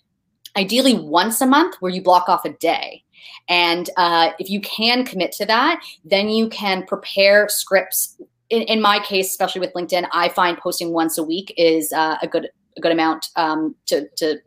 ideally 0.58 0.96
once 0.96 1.42
a 1.42 1.46
month 1.46 1.76
where 1.80 1.92
you 1.92 2.02
block 2.02 2.28
off 2.28 2.44
a 2.46 2.54
day. 2.54 3.04
And 3.48 3.90
uh, 3.98 4.32
if 4.40 4.50
you 4.50 4.62
can 4.62 5.06
commit 5.06 5.32
to 5.34 5.46
that 5.46 5.82
then 6.04 6.30
you 6.30 6.50
can 6.50 6.86
prepare 6.86 7.48
scripts. 7.50 8.18
In, 8.50 8.64
in, 8.64 8.82
my 8.82 9.00
case 9.00 9.30
especially 9.30 9.62
with 9.62 9.74
linkedin 9.74 10.08
i 10.12 10.30
find 10.30 10.58
posting 10.58 10.92
once 10.92 11.20
a 11.20 11.24
week 11.24 11.54
is 11.56 11.94
uh, 11.94 12.18
a 12.24 12.28
good 12.28 12.50
a 12.78 12.82
good 12.82 12.92
amount 12.92 13.28
um, 13.36 13.76
to, 13.86 14.08
to 14.18 14.40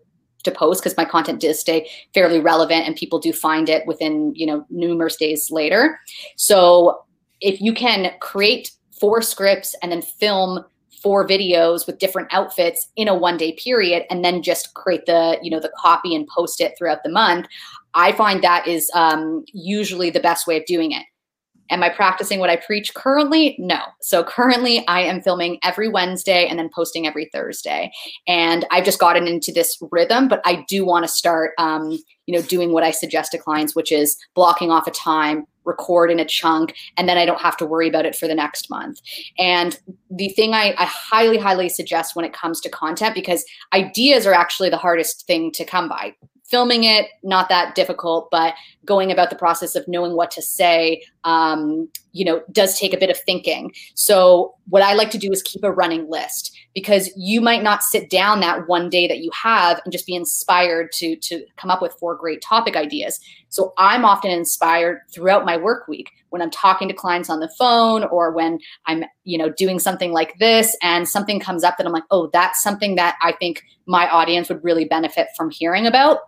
to 0.45 0.51
post 0.51 0.83
because 0.83 0.97
my 0.97 1.05
content 1.05 1.41
does 1.41 1.61
stay 1.61 1.89
fairly 2.15 2.41
relevant 2.41 2.87
and 2.87 2.97
people 2.97 3.19
do 3.19 3.33
find 3.33 3.69
it 3.69 3.87
within 3.87 4.35
you 4.35 4.47
know 4.47 4.65
numerous 4.71 5.17
days 5.17 5.51
later. 5.51 5.99
So 6.37 7.05
if 7.41 7.61
you 7.61 7.73
can 7.73 8.13
create 8.21 8.71
four 8.91 9.21
scripts 9.23 9.75
and 9.83 9.91
then 9.91 10.03
film 10.03 10.65
four 11.03 11.27
videos 11.27 11.87
with 11.87 11.99
different 11.99 12.33
outfits 12.33 12.89
in 12.97 13.09
a 13.09 13.15
one 13.15 13.37
day 13.37 13.53
period 13.53 14.05
and 14.09 14.25
then 14.25 14.43
just 14.43 14.73
create 14.75 15.05
the 15.07 15.39
you 15.43 15.51
know 15.51 15.59
the 15.59 15.73
copy 15.77 16.15
and 16.15 16.29
post 16.29 16.61
it 16.61 16.75
throughout 16.79 17.03
the 17.03 17.11
month 17.11 17.47
i 17.95 18.13
find 18.13 18.43
that 18.45 18.67
is 18.69 18.89
um, 18.95 19.45
usually 19.53 20.11
the 20.11 20.21
best 20.21 20.47
way 20.47 20.57
of 20.57 20.65
doing 20.67 20.93
it 20.93 21.05
Am 21.73 21.83
I 21.83 21.89
practicing 21.89 22.39
what 22.39 22.51
I 22.51 22.57
preach 22.57 22.93
currently? 22.95 23.57
No. 23.59 23.81
So 24.03 24.23
currently 24.23 24.87
I 24.87 25.01
am 25.01 25.23
filming 25.23 25.59
every 25.65 25.89
Wednesday 25.89 26.47
and 26.47 26.59
then 26.59 26.69
posting 26.73 27.07
every 27.07 27.31
Thursday. 27.33 27.91
And 28.29 28.67
I've 28.71 28.85
just 28.85 28.99
gotten 28.99 29.27
into 29.27 29.53
this 29.53 29.79
rhythm, 29.91 30.29
but 30.29 30.43
I 30.45 30.65
do 30.69 30.85
want 30.85 31.05
to 31.05 31.09
start, 31.09 31.53
um, 31.59 31.99
you 32.27 32.35
know, 32.35 32.43
doing 32.43 32.73
what 32.73 32.85
I 32.85 32.91
suggest 32.91 33.33
to 33.33 33.39
clients, 33.39 33.75
which 33.75 33.91
is 33.91 34.17
blocking 34.35 34.71
off 34.71 34.87
a 34.87 34.91
time, 34.91 35.47
record 35.65 36.11
in 36.11 36.21
a 36.21 36.25
chunk, 36.25 36.75
and 36.97 37.09
then 37.09 37.17
I 37.17 37.25
don't 37.25 37.41
have 37.41 37.57
to 37.57 37.67
worry 37.67 37.89
about 37.89 38.05
it 38.05 38.17
for 38.17 38.29
the 38.29 38.35
next 38.35 38.69
month. 38.69 39.01
And 39.39 39.79
the 40.11 40.29
thing 40.29 40.55
I, 40.55 40.75
I 40.77 40.85
highly, 40.85 41.39
highly 41.39 41.69
suggest 41.69 42.15
when 42.15 42.25
it 42.25 42.33
comes 42.33 42.61
to 42.61 42.69
content, 42.69 43.15
because 43.15 43.45
ideas 43.73 44.27
are 44.27 44.35
actually 44.35 44.71
the 44.71 44.77
hardest 44.77 45.27
thing 45.27 45.53
to 45.53 45.65
come 45.65 45.89
by 45.89 46.15
filming 46.53 46.85
it 46.85 47.07
not 47.23 47.49
that 47.49 47.75
difficult 47.75 48.29
but 48.31 48.55
going 48.85 49.11
about 49.11 49.31
the 49.31 49.37
process 49.37 49.75
of 49.75 49.89
knowing 49.89 50.15
what 50.15 50.31
to 50.31 50.43
say 50.43 51.03
um, 51.25 51.89
you 52.13 52.25
know 52.25 52.43
does 52.53 52.79
take 52.79 52.93
a 52.93 52.99
bit 52.99 53.11
of 53.11 53.19
thinking. 53.19 53.73
So 53.95 54.55
what 54.69 54.83
i 54.83 54.93
like 54.95 55.11
to 55.11 55.19
do 55.19 55.31
is 55.33 55.43
keep 55.43 55.65
a 55.65 55.73
running 55.73 56.09
list 56.11 56.57
because 56.75 57.11
you 57.17 57.41
might 57.41 57.63
not 57.63 57.83
sit 57.83 58.11
down 58.11 58.41
that 58.41 58.69
one 58.69 58.89
day 58.89 59.09
that 59.09 59.19
you 59.19 59.31
have 59.31 59.81
and 59.85 59.93
just 59.93 60.07
be 60.07 60.15
inspired 60.15 60.93
to 60.93 61.17
to 61.17 61.45
come 61.57 61.71
up 61.71 61.83
with 61.83 61.97
four 61.99 62.15
great 62.15 62.43
topic 62.43 62.77
ideas. 62.77 63.19
So 63.49 63.73
i'm 63.79 64.05
often 64.05 64.31
inspired 64.31 65.01
throughout 65.13 65.47
my 65.47 65.57
work 65.57 65.89
week 65.89 66.11
when 66.31 66.43
i'm 66.43 66.51
talking 66.51 66.89
to 66.89 66.95
clients 66.95 67.31
on 67.31 67.41
the 67.41 67.53
phone 67.59 68.05
or 68.05 68.33
when 68.33 68.59
i'm 68.87 69.05
you 69.25 69.39
know 69.39 69.51
doing 69.51 69.79
something 69.79 70.13
like 70.13 70.39
this 70.39 70.77
and 70.83 71.09
something 71.09 71.41
comes 71.41 71.65
up 71.65 71.77
that 71.79 71.87
i'm 71.87 71.93
like 71.93 72.05
oh 72.11 72.29
that's 72.33 72.63
something 72.63 72.95
that 72.97 73.17
i 73.23 73.33
think 73.33 73.63
my 73.87 74.09
audience 74.09 74.49
would 74.49 74.63
really 74.63 74.85
benefit 74.85 75.29
from 75.37 75.51
hearing 75.51 75.87
about 75.87 76.19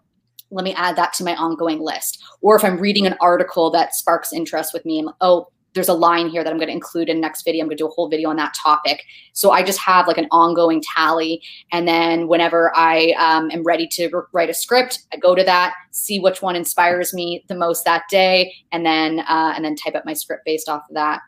let 0.54 0.64
me 0.64 0.74
add 0.74 0.96
that 0.96 1.12
to 1.14 1.24
my 1.24 1.34
ongoing 1.34 1.80
list. 1.80 2.22
Or 2.40 2.56
if 2.56 2.64
I'm 2.64 2.78
reading 2.78 3.06
an 3.06 3.16
article 3.20 3.70
that 3.72 3.94
sparks 3.94 4.32
interest 4.32 4.72
with 4.72 4.84
me, 4.84 5.06
oh, 5.20 5.48
there's 5.74 5.88
a 5.88 5.94
line 5.94 6.28
here 6.28 6.44
that 6.44 6.50
I'm 6.50 6.56
going 6.56 6.68
to 6.68 6.72
include 6.74 7.08
in 7.08 7.20
next 7.20 7.42
video. 7.42 7.62
I'm 7.62 7.68
going 7.68 7.76
to 7.76 7.82
do 7.82 7.88
a 7.88 7.90
whole 7.90 8.08
video 8.08 8.30
on 8.30 8.36
that 8.36 8.54
topic. 8.54 9.02
So 9.32 9.50
I 9.50 9.64
just 9.64 9.80
have 9.80 10.06
like 10.06 10.18
an 10.18 10.28
ongoing 10.30 10.80
tally. 10.94 11.42
And 11.72 11.86
then 11.86 12.28
whenever 12.28 12.74
I 12.76 13.12
um, 13.18 13.50
am 13.50 13.64
ready 13.64 13.88
to 13.88 14.22
write 14.32 14.48
a 14.48 14.54
script, 14.54 15.00
I 15.12 15.16
go 15.16 15.34
to 15.34 15.42
that, 15.42 15.74
see 15.90 16.20
which 16.20 16.40
one 16.40 16.54
inspires 16.54 17.12
me 17.12 17.44
the 17.48 17.56
most 17.56 17.84
that 17.84 18.04
day, 18.08 18.54
and 18.70 18.86
then 18.86 19.20
uh, 19.20 19.54
and 19.56 19.64
then 19.64 19.74
type 19.74 19.96
up 19.96 20.06
my 20.06 20.14
script 20.14 20.44
based 20.46 20.68
off 20.68 20.82
of 20.88 20.94
that. 20.94 21.20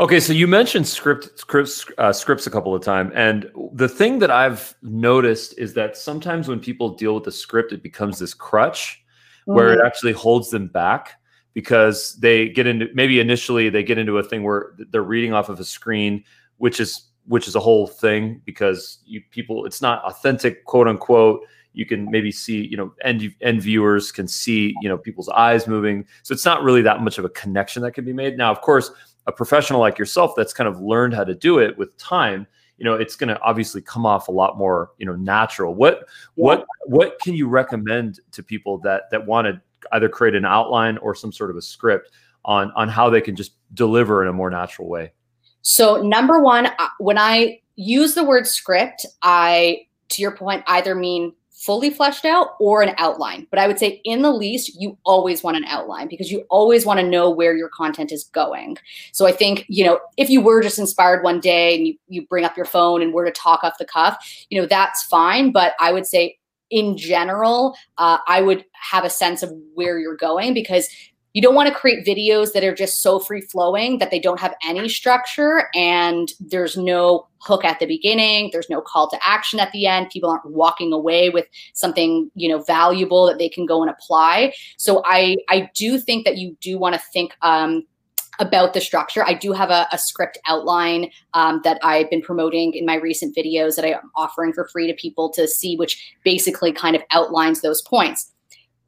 Okay, 0.00 0.20
so 0.20 0.32
you 0.32 0.46
mentioned 0.46 0.86
script 0.86 1.36
scripts 1.36 1.84
uh, 1.98 2.12
scripts 2.12 2.46
a 2.46 2.50
couple 2.50 2.72
of 2.72 2.82
times, 2.82 3.10
and 3.16 3.50
the 3.72 3.88
thing 3.88 4.20
that 4.20 4.30
I've 4.30 4.76
noticed 4.80 5.58
is 5.58 5.74
that 5.74 5.96
sometimes 5.96 6.46
when 6.46 6.60
people 6.60 6.90
deal 6.90 7.16
with 7.16 7.24
the 7.24 7.32
script, 7.32 7.72
it 7.72 7.82
becomes 7.82 8.20
this 8.20 8.32
crutch 8.32 9.02
mm-hmm. 9.40 9.54
where 9.54 9.72
it 9.72 9.78
mm-hmm. 9.78 9.86
actually 9.86 10.12
holds 10.12 10.50
them 10.50 10.68
back 10.68 11.20
because 11.52 12.14
they 12.20 12.48
get 12.48 12.68
into 12.68 12.86
maybe 12.94 13.18
initially 13.18 13.70
they 13.70 13.82
get 13.82 13.98
into 13.98 14.18
a 14.18 14.22
thing 14.22 14.44
where 14.44 14.74
they're 14.90 15.02
reading 15.02 15.32
off 15.32 15.48
of 15.48 15.58
a 15.58 15.64
screen, 15.64 16.22
which 16.58 16.78
is 16.78 17.08
which 17.26 17.48
is 17.48 17.56
a 17.56 17.60
whole 17.60 17.88
thing 17.88 18.40
because 18.44 18.98
you 19.04 19.20
people 19.32 19.66
it's 19.66 19.82
not 19.82 20.04
authentic 20.04 20.64
quote 20.64 20.86
unquote 20.86 21.40
you 21.72 21.84
can 21.86 22.10
maybe 22.10 22.32
see 22.32 22.66
you 22.66 22.76
know 22.76 22.92
end 23.02 23.32
end 23.40 23.62
viewers 23.62 24.10
can 24.10 24.26
see 24.26 24.74
you 24.80 24.88
know 24.88 24.96
people's 24.96 25.28
eyes 25.28 25.66
moving 25.66 26.04
so 26.22 26.32
it's 26.32 26.44
not 26.44 26.62
really 26.62 26.82
that 26.82 27.02
much 27.02 27.18
of 27.18 27.24
a 27.24 27.28
connection 27.30 27.82
that 27.82 27.92
can 27.92 28.04
be 28.04 28.12
made 28.12 28.36
now 28.36 28.50
of 28.50 28.60
course 28.62 28.90
a 29.28 29.32
professional 29.32 29.78
like 29.78 29.98
yourself 29.98 30.32
that's 30.36 30.52
kind 30.52 30.66
of 30.66 30.80
learned 30.80 31.14
how 31.14 31.22
to 31.22 31.34
do 31.34 31.58
it 31.58 31.78
with 31.78 31.96
time 31.98 32.46
you 32.78 32.84
know 32.84 32.94
it's 32.94 33.16
going 33.16 33.28
to 33.28 33.40
obviously 33.42 33.82
come 33.82 34.06
off 34.06 34.28
a 34.28 34.32
lot 34.32 34.56
more 34.56 34.92
you 34.98 35.06
know 35.06 35.16
natural. 35.16 35.74
What 35.74 36.06
what 36.36 36.64
what 36.86 37.20
can 37.20 37.34
you 37.34 37.48
recommend 37.48 38.20
to 38.32 38.42
people 38.42 38.78
that 38.78 39.02
that 39.10 39.26
want 39.26 39.46
to 39.46 39.60
either 39.92 40.08
create 40.08 40.34
an 40.34 40.44
outline 40.44 40.96
or 40.98 41.14
some 41.14 41.32
sort 41.32 41.50
of 41.50 41.56
a 41.56 41.62
script 41.62 42.10
on 42.44 42.72
on 42.74 42.88
how 42.88 43.10
they 43.10 43.20
can 43.20 43.36
just 43.36 43.52
deliver 43.74 44.22
in 44.22 44.28
a 44.28 44.32
more 44.32 44.48
natural 44.48 44.88
way? 44.88 45.12
So 45.62 46.00
number 46.02 46.40
one 46.40 46.66
uh, 46.66 46.88
when 46.98 47.18
i 47.18 47.60
use 47.76 48.14
the 48.14 48.24
word 48.24 48.46
script 48.46 49.04
i 49.22 49.80
to 50.08 50.22
your 50.22 50.34
point 50.36 50.64
either 50.68 50.94
mean 50.94 51.32
fully 51.58 51.90
fleshed 51.90 52.24
out 52.24 52.50
or 52.60 52.82
an 52.82 52.94
outline. 52.98 53.46
But 53.50 53.58
I 53.58 53.66
would 53.66 53.78
say, 53.78 54.00
in 54.04 54.22
the 54.22 54.30
least, 54.30 54.80
you 54.80 54.96
always 55.04 55.42
want 55.42 55.56
an 55.56 55.64
outline 55.64 56.08
because 56.08 56.30
you 56.30 56.44
always 56.50 56.86
want 56.86 57.00
to 57.00 57.06
know 57.06 57.28
where 57.28 57.56
your 57.56 57.68
content 57.68 58.12
is 58.12 58.24
going. 58.24 58.78
So 59.12 59.26
I 59.26 59.32
think, 59.32 59.64
you 59.68 59.84
know, 59.84 59.98
if 60.16 60.30
you 60.30 60.40
were 60.40 60.62
just 60.62 60.78
inspired 60.78 61.24
one 61.24 61.40
day 61.40 61.76
and 61.76 61.86
you, 61.86 61.94
you 62.08 62.26
bring 62.26 62.44
up 62.44 62.56
your 62.56 62.66
phone 62.66 63.02
and 63.02 63.12
were 63.12 63.24
to 63.24 63.32
talk 63.32 63.64
off 63.64 63.78
the 63.78 63.84
cuff, 63.84 64.16
you 64.50 64.60
know, 64.60 64.66
that's 64.66 65.02
fine. 65.04 65.50
But 65.50 65.74
I 65.80 65.92
would 65.92 66.06
say, 66.06 66.38
in 66.70 66.96
general, 66.96 67.74
uh, 67.96 68.18
I 68.26 68.42
would 68.42 68.64
have 68.72 69.04
a 69.04 69.10
sense 69.10 69.42
of 69.42 69.50
where 69.74 69.98
you're 69.98 70.16
going 70.16 70.54
because 70.54 70.88
you 71.34 71.42
don't 71.42 71.54
want 71.54 71.68
to 71.68 71.74
create 71.74 72.06
videos 72.06 72.52
that 72.52 72.64
are 72.64 72.74
just 72.74 73.00
so 73.02 73.18
free 73.18 73.40
flowing 73.40 73.98
that 73.98 74.10
they 74.10 74.18
don't 74.18 74.40
have 74.40 74.54
any 74.64 74.88
structure 74.88 75.68
and 75.74 76.32
there's 76.40 76.76
no 76.76 77.26
hook 77.40 77.64
at 77.64 77.78
the 77.78 77.86
beginning 77.86 78.50
there's 78.52 78.70
no 78.70 78.80
call 78.80 79.08
to 79.08 79.18
action 79.24 79.60
at 79.60 79.70
the 79.72 79.86
end 79.86 80.08
people 80.10 80.30
aren't 80.30 80.50
walking 80.50 80.92
away 80.92 81.30
with 81.30 81.46
something 81.74 82.30
you 82.34 82.48
know 82.48 82.62
valuable 82.62 83.26
that 83.26 83.38
they 83.38 83.48
can 83.48 83.66
go 83.66 83.82
and 83.82 83.90
apply 83.90 84.52
so 84.76 85.02
i 85.04 85.36
i 85.48 85.68
do 85.74 85.98
think 85.98 86.24
that 86.24 86.36
you 86.36 86.56
do 86.60 86.78
want 86.78 86.94
to 86.94 87.00
think 87.12 87.32
um 87.42 87.84
about 88.38 88.72
the 88.72 88.80
structure. 88.80 89.24
I 89.26 89.34
do 89.34 89.52
have 89.52 89.70
a, 89.70 89.86
a 89.92 89.98
script 89.98 90.38
outline 90.46 91.10
um, 91.34 91.60
that 91.64 91.78
I've 91.82 92.08
been 92.08 92.22
promoting 92.22 92.72
in 92.74 92.86
my 92.86 92.94
recent 92.94 93.36
videos 93.36 93.76
that 93.76 93.84
I'm 93.84 94.10
offering 94.14 94.52
for 94.52 94.68
free 94.68 94.86
to 94.86 94.94
people 94.94 95.30
to 95.30 95.48
see, 95.48 95.76
which 95.76 96.14
basically 96.24 96.72
kind 96.72 96.94
of 96.94 97.02
outlines 97.10 97.60
those 97.60 97.82
points. 97.82 98.32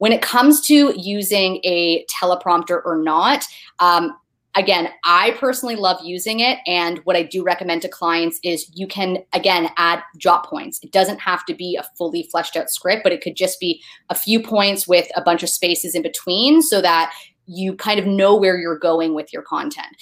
When 0.01 0.11
it 0.11 0.23
comes 0.23 0.61
to 0.61 0.95
using 0.97 1.59
a 1.63 2.03
teleprompter 2.07 2.81
or 2.83 2.97
not, 2.97 3.43
um, 3.77 4.17
again, 4.55 4.89
I 5.05 5.35
personally 5.39 5.75
love 5.75 6.03
using 6.03 6.39
it. 6.39 6.57
And 6.65 6.97
what 7.03 7.15
I 7.15 7.21
do 7.21 7.43
recommend 7.43 7.83
to 7.83 7.87
clients 7.87 8.39
is 8.43 8.67
you 8.73 8.87
can, 8.87 9.19
again, 9.31 9.69
add 9.77 10.01
drop 10.17 10.49
points. 10.49 10.79
It 10.81 10.91
doesn't 10.91 11.19
have 11.19 11.45
to 11.45 11.53
be 11.53 11.75
a 11.75 11.85
fully 11.99 12.23
fleshed 12.31 12.57
out 12.57 12.71
script, 12.71 13.03
but 13.03 13.11
it 13.11 13.21
could 13.21 13.35
just 13.35 13.59
be 13.59 13.79
a 14.09 14.15
few 14.15 14.41
points 14.41 14.87
with 14.87 15.07
a 15.15 15.21
bunch 15.21 15.43
of 15.43 15.49
spaces 15.49 15.93
in 15.93 16.01
between 16.01 16.63
so 16.63 16.81
that 16.81 17.13
you 17.45 17.75
kind 17.75 17.99
of 17.99 18.07
know 18.07 18.35
where 18.35 18.57
you're 18.57 18.79
going 18.79 19.13
with 19.13 19.31
your 19.31 19.43
content. 19.43 19.95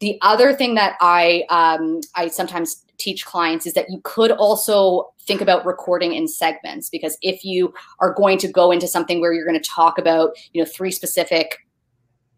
The 0.00 0.18
other 0.22 0.52
thing 0.52 0.74
that 0.74 0.96
I 1.00 1.44
um, 1.50 2.00
I 2.14 2.28
sometimes 2.28 2.84
teach 2.98 3.24
clients 3.24 3.66
is 3.66 3.74
that 3.74 3.90
you 3.90 4.00
could 4.04 4.30
also 4.30 5.12
think 5.26 5.40
about 5.40 5.64
recording 5.66 6.12
in 6.12 6.28
segments 6.28 6.88
because 6.90 7.16
if 7.22 7.44
you 7.44 7.72
are 8.00 8.12
going 8.12 8.38
to 8.38 8.48
go 8.48 8.70
into 8.70 8.86
something 8.86 9.20
where 9.20 9.32
you're 9.32 9.46
going 9.46 9.60
to 9.60 9.68
talk 9.68 9.98
about 9.98 10.30
you 10.52 10.62
know 10.62 10.68
three 10.68 10.90
specific 10.90 11.58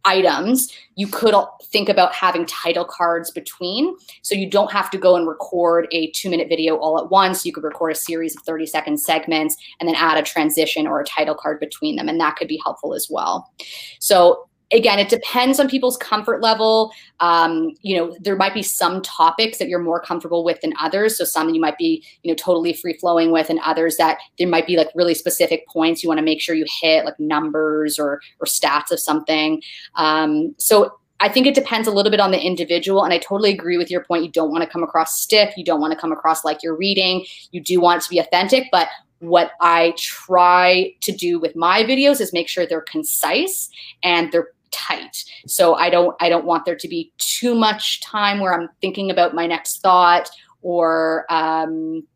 items, 0.07 0.73
you 0.95 1.07
could 1.09 1.35
think 1.65 1.89
about 1.89 2.15
having 2.15 2.47
title 2.47 2.85
cards 2.85 3.31
between. 3.31 3.95
So 4.23 4.35
you 4.35 4.49
don't 4.49 4.73
have 4.73 4.89
to 4.91 4.99
go 4.99 5.17
and 5.17 5.27
record 5.27 5.89
a 5.91 6.11
two 6.13 6.31
minute 6.31 6.49
video 6.49 6.77
all 6.77 6.99
at 6.99 7.11
once. 7.11 7.45
You 7.45 7.53
could 7.53 7.65
record 7.65 7.93
a 7.93 7.97
series 7.97 8.35
of 8.37 8.43
30 8.45 8.67
second 8.67 8.99
segments 8.99 9.57
and 9.81 9.89
then 9.89 9.97
add 9.97 10.17
a 10.17 10.23
transition 10.23 10.87
or 10.87 11.01
a 11.01 11.05
title 11.05 11.35
card 11.35 11.61
between 11.61 11.97
them. 11.97 12.09
And 12.09 12.21
that 12.21 12.37
could 12.37 12.49
be 12.49 12.61
helpful 12.65 12.95
as 12.95 13.09
well. 13.11 13.51
So 13.99 14.46
again, 14.73 14.99
it 14.99 15.09
depends 15.09 15.61
on 15.61 15.69
people's 15.69 15.97
comfort 15.97 16.43
level. 16.43 16.93
Um, 17.21 17.73
you 17.83 17.97
know, 17.97 18.17
there 18.21 18.37
might 18.37 18.55
be 18.55 18.63
some 18.63 19.01
topics 19.03 19.59
that 19.59 19.69
you're 19.69 19.79
more 19.79 20.01
comfortable 20.01 20.45
with 20.45 20.61
than 20.61 20.73
others. 20.81 21.17
So 21.17 21.25
some 21.25 21.49
you 21.51 21.61
might 21.61 21.79
be, 21.79 22.05
you 22.23 22.31
know, 22.31 22.35
totally 22.35 22.73
free 22.73 22.95
flowing 22.95 23.31
with, 23.31 23.49
and 23.49 23.61
others 23.65 23.97
that 23.97 24.19
there 24.39 24.49
might 24.49 24.67
be 24.67 24.77
like 24.77 24.89
really 24.95 25.15
specific 25.15 25.67
points 25.69 26.03
you 26.03 26.09
want 26.09 26.19
to 26.19 26.25
make 26.25 26.41
sure 26.41 26.55
you 26.55 26.67
hit, 26.81 27.05
like 27.05 27.19
numbers 27.21 27.99
or 27.99 28.21
or 28.41 28.47
stats 28.47 28.91
of 28.91 28.99
something. 28.99 29.63
Um, 29.95 30.55
so 30.59 30.99
I 31.21 31.29
think 31.29 31.47
it 31.47 31.55
depends 31.55 31.89
a 31.89 31.93
little 31.93 32.11
bit 32.11 32.21
on 32.21 32.31
the 32.31 32.41
individual. 32.41 33.03
And 33.03 33.13
I 33.13 33.19
totally 33.19 33.51
agree 33.51 33.79
with 33.79 33.91
your 33.91 34.05
point. 34.05 34.25
You 34.25 34.31
don't 34.31 34.51
want 34.51 34.65
to 34.65 34.69
come 34.69 34.83
across 34.83 35.19
stiff. 35.19 35.57
You 35.57 35.65
don't 35.65 35.81
want 35.81 35.93
to 35.93 35.99
come 35.99 36.13
across 36.13 36.45
like 36.45 36.63
you're 36.63 36.77
reading. 36.77 37.25
You 37.53 37.63
do 37.63 37.81
want 37.81 38.03
to 38.03 38.11
be 38.11 38.19
authentic. 38.19 38.65
But 38.71 38.89
what 39.21 39.53
I 39.63 39.95
try 39.97 40.93
to 41.01 41.13
do 41.13 41.39
with 41.39 41.57
my 41.57 41.83
videos 41.85 42.21
is 42.21 42.33
make 42.33 42.49
sure 42.49 42.67
they're 42.67 42.83
concise 42.83 43.71
and 44.03 44.31
they're 44.31 44.49
tight. 44.71 45.25
So 45.47 45.75
I 45.75 45.91
don't 45.91 46.17
I 46.21 46.29
don't 46.29 46.45
want 46.45 46.65
there 46.65 46.77
to 46.77 46.89
be 46.89 47.13
too 47.19 47.55
much 47.55 48.01
time 48.01 48.41
where 48.41 48.55
I'm 48.55 48.69
thinking 48.81 49.11
about 49.11 49.35
my 49.35 49.47
next 49.47 49.81
thought 49.81 50.31
or 50.63 51.25
um, 51.31 52.07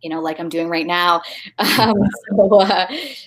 you 0.00 0.10
know 0.10 0.20
like 0.20 0.40
I'm 0.40 0.48
doing 0.48 0.68
right 0.68 0.86
now. 0.86 1.22
Um, 1.78 1.94
so, 2.36 2.60
uh, 2.60 2.86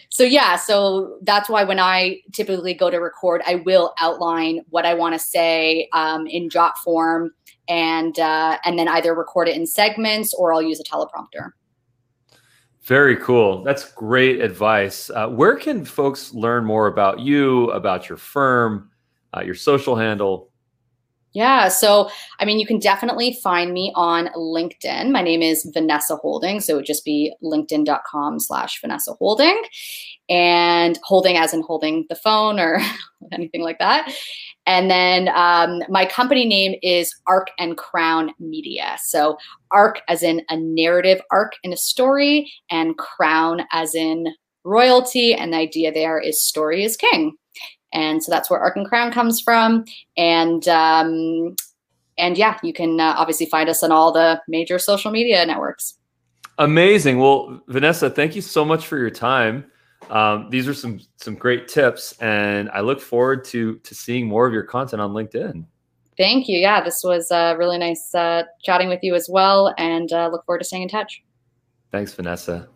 so 0.09 0.23
yeah, 0.23 0.55
so 0.55 1.17
that's 1.23 1.49
why 1.49 1.63
when 1.63 1.79
I 1.79 2.21
typically 2.31 2.73
go 2.73 2.89
to 2.89 2.97
record, 2.97 3.41
I 3.45 3.55
will 3.55 3.93
outline 3.99 4.61
what 4.69 4.85
I 4.85 4.93
want 4.93 5.13
to 5.13 5.19
say 5.19 5.89
um, 5.93 6.27
in 6.27 6.49
jot 6.49 6.77
form 6.83 7.31
and 7.67 8.17
uh, 8.19 8.57
and 8.65 8.77
then 8.77 8.87
either 8.87 9.13
record 9.13 9.47
it 9.47 9.55
in 9.55 9.65
segments 9.65 10.33
or 10.33 10.53
I'll 10.53 10.61
use 10.61 10.79
a 10.79 10.83
teleprompter. 10.83 11.51
Very 12.85 13.17
cool. 13.17 13.63
That's 13.63 13.91
great 13.93 14.41
advice. 14.41 15.09
Uh, 15.09 15.27
where 15.27 15.55
can 15.55 15.85
folks 15.85 16.33
learn 16.33 16.65
more 16.65 16.87
about 16.87 17.19
you, 17.19 17.71
about 17.71 18.07
your 18.07 18.17
firm, 18.17 18.91
uh, 19.35 19.41
your 19.41 19.55
social 19.55 19.95
handle? 19.95 20.51
Yeah, 21.35 21.67
so 21.67 22.09
I 22.39 22.45
mean, 22.45 22.59
you 22.59 22.65
can 22.65 22.79
definitely 22.79 23.37
find 23.43 23.73
me 23.73 23.91
on 23.93 24.27
LinkedIn. 24.37 25.11
My 25.11 25.21
name 25.21 25.41
is 25.41 25.69
Vanessa 25.73 26.15
Holding, 26.15 26.61
so 26.61 26.73
it 26.73 26.75
would 26.77 26.85
just 26.85 27.03
be 27.03 27.35
linkedin.com 27.43 28.39
slash 28.39 28.79
Vanessa 28.79 29.11
Holding 29.19 29.61
and 30.29 30.97
holding 31.03 31.35
as 31.35 31.53
in 31.53 31.61
holding 31.61 32.05
the 32.07 32.15
phone 32.15 32.57
or 32.57 32.79
anything 33.33 33.63
like 33.63 33.79
that. 33.79 34.15
And 34.65 34.89
then 34.89 35.27
um, 35.35 35.83
my 35.89 36.05
company 36.05 36.45
name 36.45 36.79
is 36.81 37.13
Arc 37.27 37.49
and 37.59 37.77
Crown 37.77 38.31
Media. 38.39 38.95
So 39.03 39.37
arc 39.71 39.99
as 40.07 40.23
in 40.23 40.41
a 40.49 40.55
narrative 40.55 41.19
arc 41.31 41.55
in 41.63 41.73
a 41.73 41.77
story, 41.77 42.49
and 42.71 42.97
crown 42.97 43.63
as 43.73 43.93
in 43.93 44.33
royalty. 44.63 45.33
And 45.33 45.51
the 45.51 45.57
idea 45.57 45.91
there 45.91 46.17
is 46.17 46.41
story 46.41 46.85
is 46.85 46.95
king. 46.95 47.35
And 47.95 48.21
so 48.21 48.29
that's 48.29 48.49
where 48.49 48.59
Arc 48.59 48.75
and 48.75 48.85
Crown 48.85 49.11
comes 49.11 49.41
from. 49.41 49.85
And 50.17 50.67
um, 50.67 51.55
and 52.17 52.37
yeah, 52.37 52.59
you 52.61 52.73
can 52.73 52.99
uh, 52.99 53.15
obviously 53.17 53.45
find 53.47 53.69
us 53.69 53.81
on 53.81 53.91
all 53.91 54.11
the 54.11 54.41
major 54.47 54.77
social 54.77 55.11
media 55.11 55.45
networks. 55.45 55.97
Amazing. 56.57 57.19
Well, 57.19 57.61
Vanessa, 57.67 58.09
thank 58.09 58.35
you 58.35 58.41
so 58.41 58.63
much 58.63 58.85
for 58.85 58.97
your 58.97 59.09
time. 59.09 59.65
Um, 60.09 60.49
these 60.49 60.67
are 60.67 60.73
some 60.73 60.99
some 61.17 61.35
great 61.35 61.67
tips, 61.67 62.13
and 62.19 62.69
I 62.69 62.81
look 62.81 63.01
forward 63.01 63.43
to 63.45 63.77
to 63.79 63.95
seeing 63.95 64.27
more 64.27 64.45
of 64.45 64.53
your 64.53 64.63
content 64.63 65.01
on 65.01 65.11
LinkedIn. 65.11 65.65
Thank 66.17 66.47
you. 66.47 66.59
Yeah, 66.59 66.81
this 66.81 67.01
was 67.03 67.31
uh, 67.31 67.55
really 67.57 67.77
nice 67.77 68.13
uh, 68.13 68.43
chatting 68.63 68.87
with 68.87 68.99
you 69.01 69.15
as 69.15 69.27
well, 69.29 69.73
and 69.77 70.11
uh, 70.13 70.29
look 70.31 70.45
forward 70.45 70.59
to 70.59 70.65
staying 70.65 70.83
in 70.83 70.89
touch. 70.89 71.23
Thanks, 71.91 72.13
Vanessa. 72.13 72.69